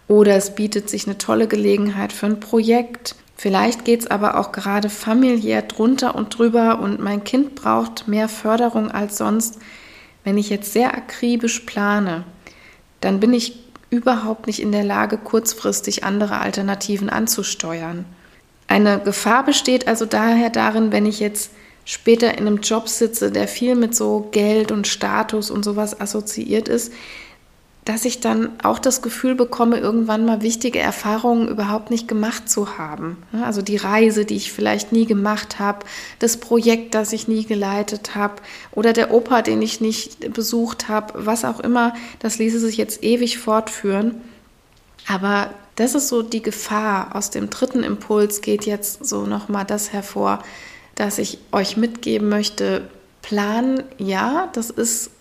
oder 0.08 0.36
es 0.36 0.56
bietet 0.56 0.90
sich 0.90 1.06
eine 1.06 1.18
tolle 1.18 1.48
Gelegenheit 1.48 2.14
für 2.14 2.26
ein 2.28 2.40
Projekt. 2.40 3.16
Vielleicht 3.36 3.84
geht 3.84 4.00
es 4.02 4.08
aber 4.08 4.40
auch 4.40 4.54
gerade 4.54 4.90
familiär 4.90 5.62
drunter 5.62 6.16
und 6.16 6.38
drüber 6.38 6.80
und 6.80 7.02
mein 7.02 7.26
Kind 7.26 7.56
braucht 7.56 8.08
mehr 8.08 8.30
Förderung 8.30 8.90
als 8.90 9.18
sonst. 9.18 9.60
Wenn 10.24 10.38
ich 10.38 10.50
jetzt 10.50 10.72
sehr 10.72 10.96
akribisch 10.96 11.60
plane, 11.62 12.24
dann 13.02 13.20
bin 13.20 13.34
ich 13.34 13.60
überhaupt 13.90 14.48
nicht 14.48 14.62
in 14.62 14.72
der 14.72 14.86
Lage, 14.86 15.18
kurzfristig 15.18 16.06
andere 16.06 16.40
Alternativen 16.40 17.10
anzusteuern. 17.10 18.06
Eine 18.68 19.00
Gefahr 19.00 19.44
besteht 19.44 19.88
also 19.88 20.06
daher 20.06 20.50
darin, 20.50 20.94
wenn 20.94 21.06
ich 21.06 21.20
jetzt 21.20 21.52
später 21.90 22.38
in 22.38 22.46
einem 22.46 22.58
Job 22.60 22.88
sitze, 22.88 23.32
der 23.32 23.48
viel 23.48 23.74
mit 23.74 23.96
so 23.96 24.28
Geld 24.32 24.72
und 24.72 24.86
Status 24.86 25.50
und 25.50 25.66
sowas 25.66 26.00
assoziiert 26.00 26.68
ist, 26.68 26.94
dass 27.84 28.06
ich 28.06 28.20
dann 28.20 28.52
auch 28.62 28.78
das 28.78 29.02
Gefühl 29.02 29.34
bekomme, 29.34 29.80
irgendwann 29.80 30.24
mal 30.24 30.44
wichtige 30.44 30.78
Erfahrungen 30.78 31.48
überhaupt 31.48 31.90
nicht 31.90 32.08
gemacht 32.08 32.48
zu 32.48 32.78
haben. 32.78 33.18
Also 33.44 33.64
die 33.64 33.78
Reise, 33.78 34.24
die 34.24 34.36
ich 34.36 34.54
vielleicht 34.54 34.92
nie 34.92 35.08
gemacht 35.08 35.58
habe, 35.58 35.84
das 36.20 36.38
Projekt, 36.38 36.94
das 36.94 37.12
ich 37.12 37.28
nie 37.28 37.46
geleitet 37.46 38.14
habe 38.14 38.36
oder 38.72 38.94
der 38.94 39.12
Opa, 39.12 39.42
den 39.42 39.60
ich 39.64 39.82
nicht 39.82 40.32
besucht 40.32 40.90
habe, 40.90 41.26
was 41.26 41.44
auch 41.44 41.60
immer, 41.60 41.96
das 42.20 42.38
ließe 42.38 42.60
sich 42.60 42.78
jetzt 42.78 43.04
ewig 43.04 43.40
fortführen. 43.40 44.22
Aber 45.08 45.50
das 45.76 45.96
ist 45.96 46.08
so 46.08 46.22
die 46.22 46.44
Gefahr. 46.44 47.16
Aus 47.16 47.32
dem 47.32 47.50
dritten 47.50 47.82
Impuls 47.82 48.42
geht 48.42 48.68
jetzt 48.68 49.04
so 49.04 49.26
nochmal 49.26 49.66
das 49.66 49.92
hervor, 49.92 50.44
dass 51.00 51.18
ich 51.18 51.40
euch 51.54 51.78
mitgeben 51.78 52.28
möchte. 52.28 52.82
Planen, 53.22 53.84
ja, 53.98 54.50
das 54.54 54.70
ist 54.70 55.12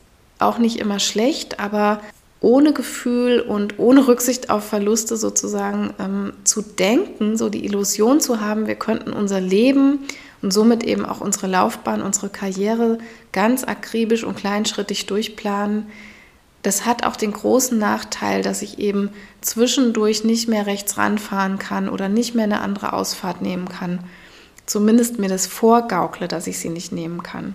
auch 0.41 0.59
nicht 0.59 0.79
immer 0.79 0.99
schlecht, 0.99 1.61
aber 1.61 2.01
ohne 2.41 2.73
Gefühl 2.73 3.41
und 3.41 3.79
ohne 3.79 4.07
Rücksicht 4.09 4.51
auf 4.51 4.65
Verluste 4.65 5.17
sozusagen 5.17 5.95
ähm, 6.01 6.33
zu 6.45 6.63
denken, 6.63 7.37
so 7.37 7.49
die 7.49 7.65
Illusion 7.65 8.21
zu 8.21 8.41
haben, 8.41 8.67
wir 8.67 8.75
könnten 8.75 9.13
unser 9.13 9.41
Leben 9.41 10.01
und 10.43 10.53
somit 10.53 10.83
eben 10.83 11.05
auch 11.05 11.21
unsere 11.21 11.47
Laufbahn, 11.47 12.03
unsere 12.03 12.29
Karriere 12.29 12.99
ganz 13.33 13.63
akribisch 13.63 14.25
und 14.25 14.37
kleinschrittig 14.37 15.07
durchplanen. 15.07 15.87
Das 16.63 16.87
hat 16.87 17.05
auch 17.05 17.17
den 17.17 17.33
großen 17.33 17.79
Nachteil, 17.79 18.43
dass 18.43 18.63
ich 18.63 18.81
eben 18.81 19.11
zwischendurch 19.43 20.25
nicht 20.25 20.49
mehr 20.49 20.67
rechts 20.67 20.99
ranfahren 20.99 21.59
kann 21.61 21.89
oder 21.89 22.09
nicht 22.09 22.35
mehr 22.35 22.45
eine 22.45 22.63
andere 22.63 22.93
Ausfahrt 22.95 23.43
nehmen 23.43 23.69
kann. 23.69 24.01
Zumindest 24.69 25.19
mir 25.19 25.31
das 25.31 25.47
vorgaukle, 25.47 26.29
dass 26.29 26.47
ich 26.47 26.59
sie 26.59 26.69
nicht 26.69 26.93
nehmen 26.93 27.23
kann. 27.23 27.55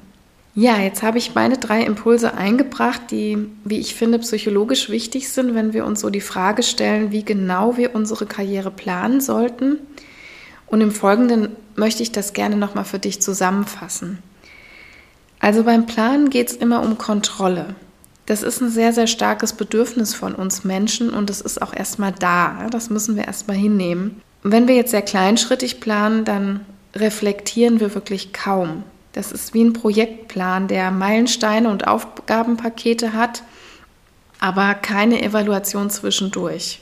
Ja, 0.55 0.79
jetzt 0.79 1.03
habe 1.03 1.19
ich 1.19 1.35
meine 1.35 1.59
drei 1.59 1.83
Impulse 1.83 2.33
eingebracht, 2.33 3.01
die, 3.11 3.37
wie 3.63 3.77
ich 3.77 3.93
finde, 3.93 4.17
psychologisch 4.17 4.89
wichtig 4.89 5.29
sind, 5.29 5.53
wenn 5.53 5.73
wir 5.73 5.85
uns 5.85 5.99
so 5.99 6.09
die 6.09 6.21
Frage 6.21 6.63
stellen, 6.63 7.11
wie 7.11 7.23
genau 7.23 7.77
wir 7.77 7.93
unsere 7.93 8.25
Karriere 8.25 8.71
planen 8.71 9.21
sollten. 9.21 9.77
Und 10.65 10.81
im 10.81 10.89
Folgenden 10.89 11.49
möchte 11.75 12.01
ich 12.01 12.11
das 12.11 12.33
gerne 12.33 12.55
nochmal 12.55 12.85
für 12.85 12.97
dich 12.97 13.21
zusammenfassen. 13.21 14.17
Also 15.39 15.63
beim 15.65 15.85
Planen 15.85 16.31
geht 16.31 16.49
es 16.49 16.55
immer 16.55 16.81
um 16.81 16.97
Kontrolle. 16.97 17.75
Das 18.25 18.41
ist 18.41 18.59
ein 18.59 18.71
sehr, 18.71 18.91
sehr 18.91 19.05
starkes 19.05 19.53
Bedürfnis 19.53 20.15
von 20.15 20.33
uns 20.33 20.63
Menschen 20.63 21.11
und 21.11 21.29
es 21.29 21.41
ist 21.41 21.61
auch 21.61 21.75
erstmal 21.75 22.11
da. 22.11 22.69
Das 22.71 22.89
müssen 22.89 23.15
wir 23.15 23.25
erstmal 23.25 23.57
hinnehmen. 23.57 24.19
Wenn 24.41 24.67
wir 24.67 24.73
jetzt 24.73 24.91
sehr 24.91 25.03
kleinschrittig 25.03 25.79
planen, 25.79 26.25
dann 26.25 26.61
reflektieren 26.95 27.79
wir 27.79 27.93
wirklich 27.95 28.33
kaum. 28.33 28.83
Das 29.13 29.31
ist 29.31 29.53
wie 29.53 29.63
ein 29.63 29.73
Projektplan, 29.73 30.67
der 30.67 30.91
Meilensteine 30.91 31.69
und 31.69 31.87
Aufgabenpakete 31.87 33.13
hat, 33.13 33.43
aber 34.39 34.73
keine 34.73 35.21
Evaluation 35.21 35.89
zwischendurch. 35.89 36.81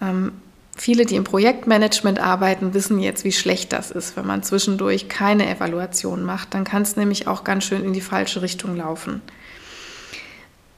Ähm, 0.00 0.32
viele, 0.76 1.06
die 1.06 1.16
im 1.16 1.24
Projektmanagement 1.24 2.18
arbeiten, 2.18 2.74
wissen 2.74 2.98
jetzt, 2.98 3.24
wie 3.24 3.32
schlecht 3.32 3.72
das 3.72 3.90
ist, 3.90 4.16
wenn 4.16 4.26
man 4.26 4.42
zwischendurch 4.42 5.08
keine 5.08 5.48
Evaluation 5.48 6.22
macht. 6.24 6.54
Dann 6.54 6.64
kann 6.64 6.82
es 6.82 6.96
nämlich 6.96 7.28
auch 7.28 7.44
ganz 7.44 7.64
schön 7.64 7.84
in 7.84 7.92
die 7.92 8.00
falsche 8.00 8.42
Richtung 8.42 8.76
laufen. 8.76 9.22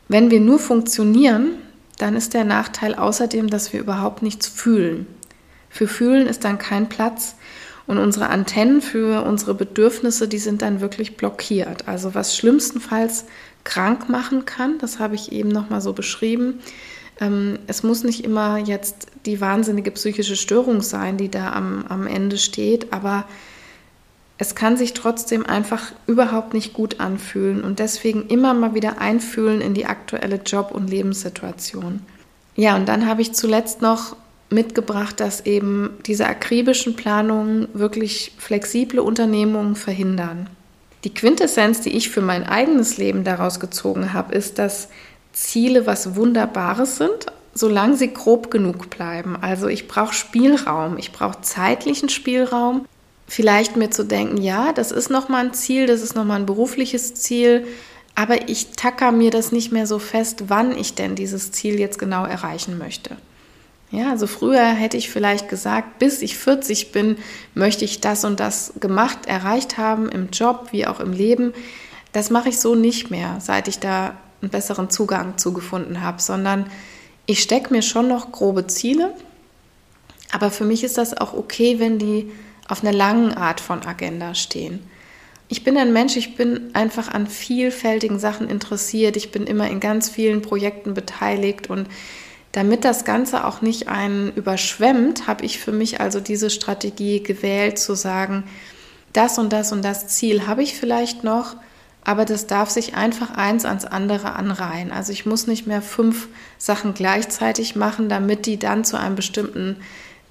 Wenn 0.06 0.30
wir 0.30 0.40
nur 0.40 0.58
funktionieren, 0.58 1.56
dann 1.98 2.14
ist 2.14 2.32
der 2.32 2.44
Nachteil 2.44 2.94
außerdem, 2.94 3.50
dass 3.50 3.72
wir 3.72 3.80
überhaupt 3.80 4.22
nichts 4.22 4.46
fühlen. 4.46 5.06
Für 5.68 5.88
Fühlen 5.88 6.26
ist 6.26 6.44
dann 6.44 6.58
kein 6.58 6.88
Platz 6.88 7.34
und 7.88 7.98
unsere 7.98 8.28
Antennen 8.28 8.82
für 8.82 9.24
unsere 9.24 9.54
Bedürfnisse, 9.54 10.28
die 10.28 10.38
sind 10.38 10.62
dann 10.62 10.80
wirklich 10.80 11.16
blockiert. 11.16 11.88
Also 11.88 12.14
was 12.14 12.36
schlimmstenfalls 12.36 13.24
krank 13.64 14.08
machen 14.10 14.44
kann, 14.44 14.78
das 14.78 14.98
habe 14.98 15.14
ich 15.14 15.32
eben 15.32 15.48
nochmal 15.48 15.80
so 15.80 15.94
beschrieben. 15.94 16.60
Ähm, 17.18 17.58
es 17.66 17.82
muss 17.82 18.04
nicht 18.04 18.24
immer 18.24 18.58
jetzt 18.58 19.06
die 19.24 19.40
wahnsinnige 19.40 19.90
psychische 19.90 20.36
Störung 20.36 20.82
sein, 20.82 21.16
die 21.16 21.30
da 21.30 21.54
am, 21.54 21.86
am 21.88 22.06
Ende 22.06 22.36
steht, 22.36 22.92
aber 22.92 23.24
es 24.36 24.54
kann 24.54 24.76
sich 24.76 24.92
trotzdem 24.92 25.46
einfach 25.46 25.92
überhaupt 26.06 26.52
nicht 26.52 26.74
gut 26.74 27.00
anfühlen 27.00 27.64
und 27.64 27.78
deswegen 27.78 28.26
immer 28.28 28.52
mal 28.52 28.74
wieder 28.74 29.00
einfühlen 29.00 29.62
in 29.62 29.72
die 29.72 29.86
aktuelle 29.86 30.36
Job- 30.36 30.72
und 30.72 30.90
Lebenssituation. 30.90 32.02
Ja, 32.54 32.76
und 32.76 32.86
dann 32.86 33.06
habe 33.06 33.22
ich 33.22 33.32
zuletzt 33.32 33.80
noch 33.80 34.14
mitgebracht, 34.50 35.20
dass 35.20 35.44
eben 35.46 35.90
diese 36.06 36.26
akribischen 36.26 36.96
Planungen 36.96 37.68
wirklich 37.74 38.32
flexible 38.38 39.00
Unternehmungen 39.00 39.76
verhindern. 39.76 40.48
Die 41.04 41.14
Quintessenz, 41.14 41.80
die 41.80 41.96
ich 41.96 42.10
für 42.10 42.22
mein 42.22 42.44
eigenes 42.44 42.96
Leben 42.96 43.24
daraus 43.24 43.60
gezogen 43.60 44.12
habe, 44.12 44.34
ist, 44.34 44.58
dass 44.58 44.88
Ziele 45.32 45.86
was 45.86 46.16
Wunderbares 46.16 46.96
sind, 46.96 47.26
solange 47.54 47.96
sie 47.96 48.12
grob 48.12 48.50
genug 48.50 48.90
bleiben. 48.90 49.36
Also 49.40 49.68
ich 49.68 49.86
brauche 49.86 50.14
Spielraum, 50.14 50.98
ich 50.98 51.12
brauche 51.12 51.40
zeitlichen 51.40 52.08
Spielraum. 52.08 52.86
Vielleicht 53.26 53.76
mir 53.76 53.90
zu 53.90 54.04
denken, 54.04 54.38
ja, 54.38 54.72
das 54.72 54.90
ist 54.90 55.10
nochmal 55.10 55.46
ein 55.46 55.54
Ziel, 55.54 55.86
das 55.86 56.00
ist 56.00 56.16
nochmal 56.16 56.40
ein 56.40 56.46
berufliches 56.46 57.14
Ziel, 57.14 57.66
aber 58.14 58.48
ich 58.48 58.70
tacker 58.70 59.12
mir 59.12 59.30
das 59.30 59.52
nicht 59.52 59.70
mehr 59.70 59.86
so 59.86 59.98
fest, 59.98 60.44
wann 60.48 60.76
ich 60.76 60.94
denn 60.94 61.14
dieses 61.14 61.52
Ziel 61.52 61.78
jetzt 61.78 61.98
genau 61.98 62.24
erreichen 62.24 62.78
möchte. 62.78 63.16
Ja, 63.90 64.10
also 64.10 64.26
früher 64.26 64.66
hätte 64.66 64.98
ich 64.98 65.08
vielleicht 65.08 65.48
gesagt, 65.48 65.98
bis 65.98 66.20
ich 66.20 66.36
40 66.36 66.92
bin, 66.92 67.16
möchte 67.54 67.84
ich 67.84 68.00
das 68.00 68.24
und 68.24 68.38
das 68.38 68.74
gemacht, 68.80 69.26
erreicht 69.26 69.78
haben 69.78 70.10
im 70.10 70.28
Job 70.30 70.68
wie 70.72 70.86
auch 70.86 71.00
im 71.00 71.12
Leben. 71.12 71.54
Das 72.12 72.28
mache 72.28 72.50
ich 72.50 72.58
so 72.58 72.74
nicht 72.74 73.10
mehr, 73.10 73.38
seit 73.40 73.66
ich 73.66 73.78
da 73.78 74.16
einen 74.42 74.50
besseren 74.50 74.90
Zugang 74.90 75.38
zugefunden 75.38 76.02
habe, 76.02 76.20
sondern 76.20 76.70
ich 77.26 77.42
stecke 77.42 77.72
mir 77.72 77.82
schon 77.82 78.08
noch 78.08 78.30
grobe 78.30 78.66
Ziele, 78.66 79.14
aber 80.32 80.50
für 80.50 80.64
mich 80.64 80.84
ist 80.84 80.98
das 80.98 81.16
auch 81.16 81.32
okay, 81.32 81.78
wenn 81.78 81.98
die 81.98 82.30
auf 82.68 82.82
einer 82.82 82.92
langen 82.92 83.32
Art 83.32 83.60
von 83.60 83.84
Agenda 83.84 84.34
stehen. 84.34 84.80
Ich 85.48 85.64
bin 85.64 85.78
ein 85.78 85.94
Mensch, 85.94 86.16
ich 86.16 86.36
bin 86.36 86.70
einfach 86.74 87.08
an 87.08 87.26
vielfältigen 87.26 88.18
Sachen 88.18 88.50
interessiert, 88.50 89.16
ich 89.16 89.30
bin 89.30 89.44
immer 89.44 89.68
in 89.70 89.80
ganz 89.80 90.10
vielen 90.10 90.42
Projekten 90.42 90.92
beteiligt 90.92 91.70
und 91.70 91.88
damit 92.52 92.84
das 92.84 93.04
Ganze 93.04 93.44
auch 93.44 93.60
nicht 93.60 93.88
einen 93.88 94.32
überschwemmt, 94.32 95.26
habe 95.26 95.44
ich 95.44 95.58
für 95.58 95.72
mich 95.72 96.00
also 96.00 96.20
diese 96.20 96.50
Strategie 96.50 97.22
gewählt, 97.22 97.78
zu 97.78 97.94
sagen, 97.94 98.44
das 99.12 99.38
und 99.38 99.52
das 99.52 99.72
und 99.72 99.84
das 99.84 100.08
Ziel 100.08 100.46
habe 100.46 100.62
ich 100.62 100.76
vielleicht 100.76 101.24
noch, 101.24 101.56
aber 102.04 102.24
das 102.24 102.46
darf 102.46 102.70
sich 102.70 102.94
einfach 102.94 103.36
eins 103.36 103.64
ans 103.64 103.84
andere 103.84 104.34
anreihen. 104.34 104.92
Also 104.92 105.12
ich 105.12 105.26
muss 105.26 105.46
nicht 105.46 105.66
mehr 105.66 105.82
fünf 105.82 106.28
Sachen 106.56 106.94
gleichzeitig 106.94 107.76
machen, 107.76 108.08
damit 108.08 108.46
die 108.46 108.58
dann 108.58 108.84
zu 108.84 108.98
einem 108.98 109.14
bestimmten 109.14 109.76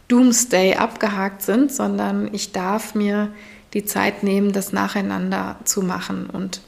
Doomsday 0.07 0.75
abgehakt 0.75 1.41
sind, 1.41 1.71
sondern 1.71 2.33
ich 2.33 2.51
darf 2.51 2.95
mir 2.95 3.31
die 3.73 3.85
Zeit 3.85 4.23
nehmen, 4.23 4.53
das 4.53 4.73
nacheinander 4.73 5.57
zu 5.65 5.81
machen. 5.81 6.29
Und 6.31 6.61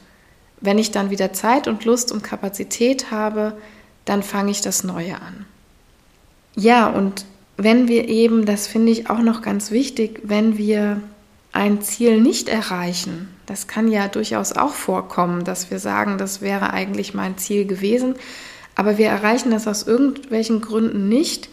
wenn 0.60 0.78
ich 0.78 0.90
dann 0.90 1.10
wieder 1.10 1.32
Zeit 1.32 1.66
und 1.66 1.84
Lust 1.84 2.12
und 2.12 2.22
Kapazität 2.22 3.10
habe, 3.10 3.56
dann 4.04 4.22
fange 4.22 4.50
ich 4.50 4.60
das 4.60 4.84
Neue 4.84 5.16
an. 5.16 5.46
Ja, 6.56 6.88
und 6.88 7.24
wenn 7.56 7.88
wir 7.88 8.08
eben, 8.08 8.46
das 8.46 8.66
finde 8.66 8.92
ich 8.92 9.10
auch 9.10 9.20
noch 9.20 9.42
ganz 9.42 9.70
wichtig, 9.70 10.20
wenn 10.24 10.56
wir 10.58 11.00
ein 11.52 11.82
Ziel 11.82 12.20
nicht 12.20 12.48
erreichen, 12.48 13.28
das 13.46 13.66
kann 13.66 13.88
ja 13.88 14.08
durchaus 14.08 14.52
auch 14.52 14.72
vorkommen, 14.72 15.44
dass 15.44 15.70
wir 15.70 15.78
sagen, 15.78 16.18
das 16.18 16.40
wäre 16.40 16.72
eigentlich 16.72 17.14
mein 17.14 17.36
Ziel 17.38 17.66
gewesen, 17.66 18.14
aber 18.76 18.98
wir 18.98 19.08
erreichen 19.08 19.50
das 19.50 19.66
aus 19.66 19.82
irgendwelchen 19.82 20.60
Gründen 20.60 21.08
nicht 21.08 21.50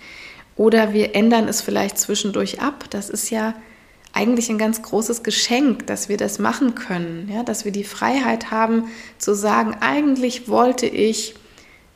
oder 0.55 0.93
wir 0.93 1.15
ändern 1.15 1.47
es 1.47 1.61
vielleicht 1.61 1.97
zwischendurch 1.97 2.61
ab. 2.61 2.85
Das 2.89 3.09
ist 3.09 3.29
ja 3.29 3.53
eigentlich 4.13 4.49
ein 4.49 4.57
ganz 4.57 4.81
großes 4.81 5.23
Geschenk, 5.23 5.87
dass 5.87 6.09
wir 6.09 6.17
das 6.17 6.39
machen 6.39 6.75
können, 6.75 7.29
ja, 7.33 7.43
dass 7.43 7.65
wir 7.65 7.71
die 7.71 7.83
Freiheit 7.83 8.51
haben 8.51 8.85
zu 9.17 9.35
sagen, 9.35 9.75
eigentlich 9.79 10.47
wollte 10.47 10.85
ich 10.85 11.35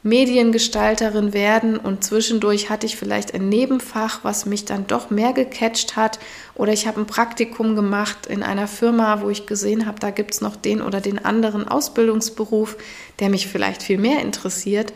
Mediengestalterin 0.03 1.31
werden 1.31 1.77
und 1.77 2.03
zwischendurch 2.03 2.71
hatte 2.71 2.87
ich 2.87 2.97
vielleicht 2.97 3.35
ein 3.35 3.49
Nebenfach, 3.49 4.23
was 4.23 4.47
mich 4.47 4.65
dann 4.65 4.87
doch 4.87 5.11
mehr 5.11 5.31
gecatcht 5.31 5.95
hat 5.95 6.17
oder 6.55 6.73
ich 6.73 6.87
habe 6.87 6.99
ein 6.99 7.05
Praktikum 7.05 7.75
gemacht 7.75 8.25
in 8.25 8.41
einer 8.41 8.67
Firma, 8.67 9.21
wo 9.21 9.29
ich 9.29 9.45
gesehen 9.45 9.85
habe, 9.85 9.99
da 9.99 10.09
gibt 10.09 10.33
es 10.33 10.41
noch 10.41 10.55
den 10.55 10.81
oder 10.81 11.01
den 11.01 11.23
anderen 11.23 11.67
Ausbildungsberuf, 11.67 12.77
der 13.19 13.29
mich 13.29 13.47
vielleicht 13.47 13.83
viel 13.83 13.99
mehr 13.99 14.21
interessiert, 14.21 14.91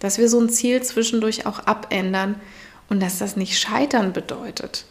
dass 0.00 0.18
wir 0.18 0.28
so 0.28 0.38
ein 0.38 0.50
Ziel 0.50 0.82
zwischendurch 0.82 1.46
auch 1.46 1.60
abändern 1.60 2.34
und 2.90 3.02
dass 3.02 3.18
das 3.18 3.36
nicht 3.36 3.58
scheitern 3.58 4.12
bedeutet. 4.12 4.84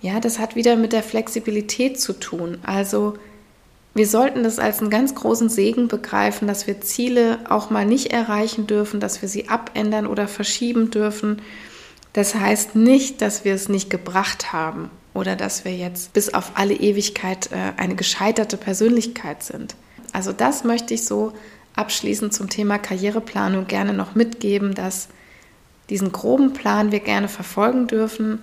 Ja, 0.00 0.18
das 0.18 0.40
hat 0.40 0.56
wieder 0.56 0.74
mit 0.74 0.92
der 0.92 1.04
Flexibilität 1.04 2.00
zu 2.00 2.14
tun. 2.14 2.58
Also 2.64 3.14
wir 3.96 4.06
sollten 4.06 4.42
das 4.42 4.58
als 4.58 4.80
einen 4.80 4.90
ganz 4.90 5.14
großen 5.14 5.48
Segen 5.48 5.88
begreifen, 5.88 6.46
dass 6.46 6.66
wir 6.66 6.82
Ziele 6.82 7.38
auch 7.48 7.70
mal 7.70 7.86
nicht 7.86 8.12
erreichen 8.12 8.66
dürfen, 8.66 9.00
dass 9.00 9.22
wir 9.22 9.28
sie 9.28 9.48
abändern 9.48 10.06
oder 10.06 10.28
verschieben 10.28 10.90
dürfen. 10.90 11.40
Das 12.12 12.34
heißt 12.34 12.76
nicht, 12.76 13.22
dass 13.22 13.44
wir 13.46 13.54
es 13.54 13.70
nicht 13.70 13.88
gebracht 13.88 14.52
haben 14.52 14.90
oder 15.14 15.34
dass 15.34 15.64
wir 15.64 15.74
jetzt 15.74 16.12
bis 16.12 16.34
auf 16.34 16.52
alle 16.54 16.74
Ewigkeit 16.74 17.50
äh, 17.52 17.72
eine 17.78 17.94
gescheiterte 17.94 18.58
Persönlichkeit 18.58 19.42
sind. 19.42 19.76
Also 20.12 20.32
das 20.32 20.62
möchte 20.62 20.92
ich 20.92 21.06
so 21.06 21.32
abschließend 21.74 22.34
zum 22.34 22.50
Thema 22.50 22.78
Karriereplanung 22.78 23.66
gerne 23.66 23.94
noch 23.94 24.14
mitgeben, 24.14 24.74
dass 24.74 25.08
diesen 25.88 26.12
groben 26.12 26.52
Plan 26.52 26.92
wir 26.92 27.00
gerne 27.00 27.28
verfolgen 27.28 27.86
dürfen, 27.86 28.42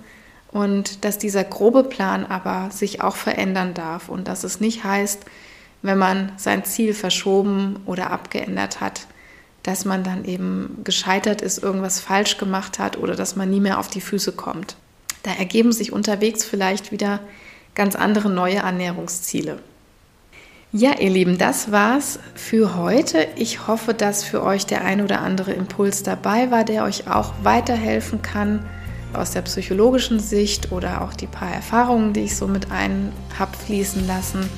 und 0.53 1.03
dass 1.03 1.17
dieser 1.17 1.43
grobe 1.43 1.83
Plan 1.83 2.25
aber 2.25 2.69
sich 2.71 3.01
auch 3.01 3.15
verändern 3.15 3.73
darf 3.73 4.07
und 4.07 4.27
dass 4.27 4.43
es 4.43 4.59
nicht 4.59 4.83
heißt, 4.83 5.25
wenn 5.81 5.97
man 5.97 6.31
sein 6.37 6.63
Ziel 6.63 6.93
verschoben 6.93 7.79
oder 7.85 8.11
abgeändert 8.11 8.79
hat, 8.79 9.07
dass 9.63 9.83
man 9.83 10.03
dann 10.03 10.25
eben 10.25 10.81
gescheitert 10.83 11.41
ist, 11.41 11.61
irgendwas 11.61 11.99
falsch 11.99 12.37
gemacht 12.37 12.77
hat 12.77 12.97
oder 12.97 13.15
dass 13.15 13.35
man 13.35 13.49
nie 13.49 13.59
mehr 13.59 13.79
auf 13.79 13.87
die 13.87 13.99
Füße 13.99 14.33
kommt. 14.33 14.75
Da 15.23 15.31
ergeben 15.31 15.71
sich 15.71 15.91
unterwegs 15.91 16.45
vielleicht 16.45 16.91
wieder 16.91 17.19
ganz 17.73 17.95
andere 17.95 18.29
neue 18.29 18.57
Ernährungsziele. 18.57 19.57
Ja, 20.71 20.99
ihr 20.99 21.09
Lieben, 21.09 21.37
das 21.37 21.71
war's 21.71 22.19
für 22.35 22.75
heute. 22.75 23.27
Ich 23.37 23.67
hoffe, 23.67 23.93
dass 23.93 24.23
für 24.23 24.43
euch 24.43 24.65
der 24.65 24.83
ein 24.83 25.01
oder 25.01 25.21
andere 25.21 25.53
Impuls 25.53 26.03
dabei 26.03 26.51
war, 26.51 26.63
der 26.63 26.83
euch 26.83 27.07
auch 27.07 27.33
weiterhelfen 27.43 28.21
kann 28.21 28.65
aus 29.15 29.31
der 29.31 29.41
psychologischen 29.43 30.19
Sicht 30.19 30.71
oder 30.71 31.01
auch 31.01 31.13
die 31.13 31.27
paar 31.27 31.51
Erfahrungen, 31.51 32.13
die 32.13 32.21
ich 32.21 32.35
so 32.35 32.47
mit 32.47 32.71
ein 32.71 33.11
habe 33.37 33.55
fließen 33.57 34.07
lassen. 34.07 34.49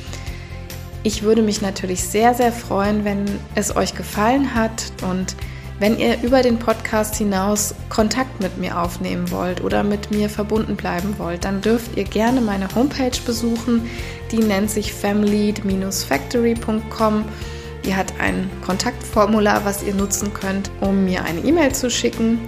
Ich 1.03 1.23
würde 1.23 1.41
mich 1.41 1.61
natürlich 1.61 2.03
sehr, 2.03 2.33
sehr 2.33 2.51
freuen, 2.51 3.05
wenn 3.05 3.25
es 3.53 3.75
euch 3.75 3.95
gefallen 3.95 4.55
hat 4.55 4.91
und 5.07 5.35
wenn 5.77 5.99
ihr 5.99 6.23
über 6.23 6.41
den 6.41 6.57
Podcast 6.57 7.15
hinaus 7.15 7.75
Kontakt 7.89 8.39
mit 8.39 8.57
mir 8.57 8.79
aufnehmen 8.79 9.29
wollt 9.29 9.61
oder 9.61 9.83
mit 9.83 10.09
mir 10.09 10.29
verbunden 10.29 10.77
bleiben 10.77 11.15
wollt, 11.17 11.43
dann 11.43 11.59
dürft 11.59 11.97
ihr 11.97 12.05
gerne 12.05 12.39
meine 12.39 12.73
Homepage 12.73 13.19
besuchen. 13.25 13.89
Die 14.31 14.39
nennt 14.39 14.71
sich 14.71 14.93
family-factory.com. 14.93 17.25
Ihr 17.85 17.97
habt 17.97 18.13
ein 18.19 18.49
Kontaktformular, 18.65 19.65
was 19.65 19.83
ihr 19.83 19.93
nutzen 19.93 20.33
könnt, 20.33 20.71
um 20.79 21.03
mir 21.03 21.25
eine 21.25 21.41
E-Mail 21.41 21.75
zu 21.75 21.91
schicken. 21.91 22.39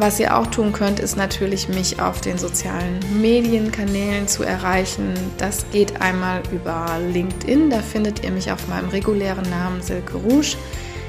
Was 0.00 0.20
ihr 0.20 0.38
auch 0.38 0.46
tun 0.46 0.72
könnt, 0.72 1.00
ist 1.00 1.16
natürlich, 1.16 1.68
mich 1.68 2.00
auf 2.00 2.20
den 2.20 2.38
sozialen 2.38 3.00
Medienkanälen 3.20 4.28
zu 4.28 4.44
erreichen. 4.44 5.12
Das 5.38 5.68
geht 5.72 6.00
einmal 6.00 6.40
über 6.52 6.86
LinkedIn, 7.12 7.68
da 7.68 7.80
findet 7.80 8.22
ihr 8.22 8.30
mich 8.30 8.52
auf 8.52 8.68
meinem 8.68 8.90
regulären 8.90 9.50
Namen 9.50 9.82
Silke 9.82 10.18
Rouge. 10.18 10.56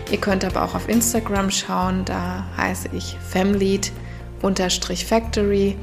Ihr 0.10 0.18
könnt 0.18 0.44
aber 0.44 0.64
auch 0.64 0.74
auf 0.74 0.90
Instagram 0.90 1.52
schauen, 1.52 2.04
da 2.04 2.48
heiße 2.58 2.90
ich 2.94 3.16
femlead-factory 3.30 5.76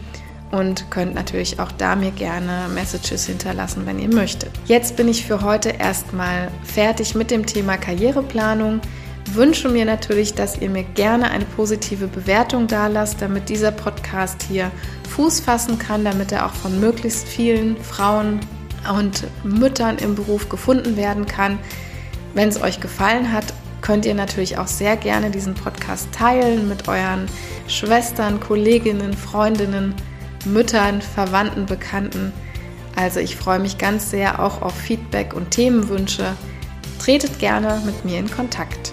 und 0.51 0.90
könnt 0.90 1.14
natürlich 1.14 1.61
auch 1.61 1.71
da 1.71 1.95
mir 1.95 2.11
gerne 2.11 2.66
Messages 2.75 3.27
hinterlassen, 3.27 3.87
wenn 3.87 4.01
ihr 4.01 4.12
möchtet. 4.12 4.51
Jetzt 4.64 4.97
bin 4.97 5.07
ich 5.07 5.25
für 5.25 5.42
heute 5.42 5.69
erstmal 5.69 6.51
fertig 6.64 7.14
mit 7.14 7.31
dem 7.31 7.47
Thema 7.47 7.77
Karriereplanung 7.77 8.81
wünsche 9.35 9.69
mir 9.69 9.85
natürlich, 9.85 10.35
dass 10.35 10.61
ihr 10.61 10.71
mir 10.71 10.85
gerne 10.85 11.31
eine 11.31 11.45
positive 11.45 12.07
Bewertung 12.07 12.67
da 12.67 12.87
lasst, 12.87 13.23
damit 13.23 13.49
dieser 13.49 13.73
Podcast 13.73 14.45
hier 14.49 14.71
Fuß 15.11 15.41
fassen 15.41 15.79
kann, 15.79 16.05
damit 16.05 16.33
er 16.33 16.47
auch 16.47 16.55
von 16.55 16.81
möglichst 16.81 17.27
vielen 17.27 17.77
Frauen 17.79 18.41
und 18.95 19.25
Müttern 19.43 19.99
im 19.99 20.15
Beruf 20.15 20.49
gefunden 20.49 20.97
werden 20.97 21.27
kann. 21.27 21.59
Wenn 22.35 22.49
es 22.49 22.61
euch 22.61 22.81
gefallen 22.81 23.33
hat, 23.33 23.53
könnt 23.81 24.05
ihr 24.05 24.15
natürlich 24.15 24.59
auch 24.59 24.67
sehr 24.67 24.97
gerne 24.97 25.31
diesen 25.31 25.55
Podcast 25.55 26.09
teilen 26.12 26.69
mit 26.69 26.89
euren 26.89 27.27
Schwestern, 27.69 28.41
Kolleginnen, 28.41 29.15
Freundinnen, 29.15 29.95
Müttern, 30.45 31.03
Verwandten, 31.03 31.67
Bekannten. 31.67 32.33
Also 32.95 33.21
ich 33.21 33.37
freue 33.37 33.59
mich 33.59 33.79
ganz 33.79 34.11
sehr 34.11 34.43
auch 34.43 34.62
auf 34.62 34.75
Feedback 34.75 35.35
und 35.35 35.51
Themenwünsche. 35.51 36.35
Tretet 36.99 37.39
gerne 37.39 37.83
mit 37.85 38.05
mir 38.05 38.19
in 38.19 38.31
Kontakt. 38.31 38.93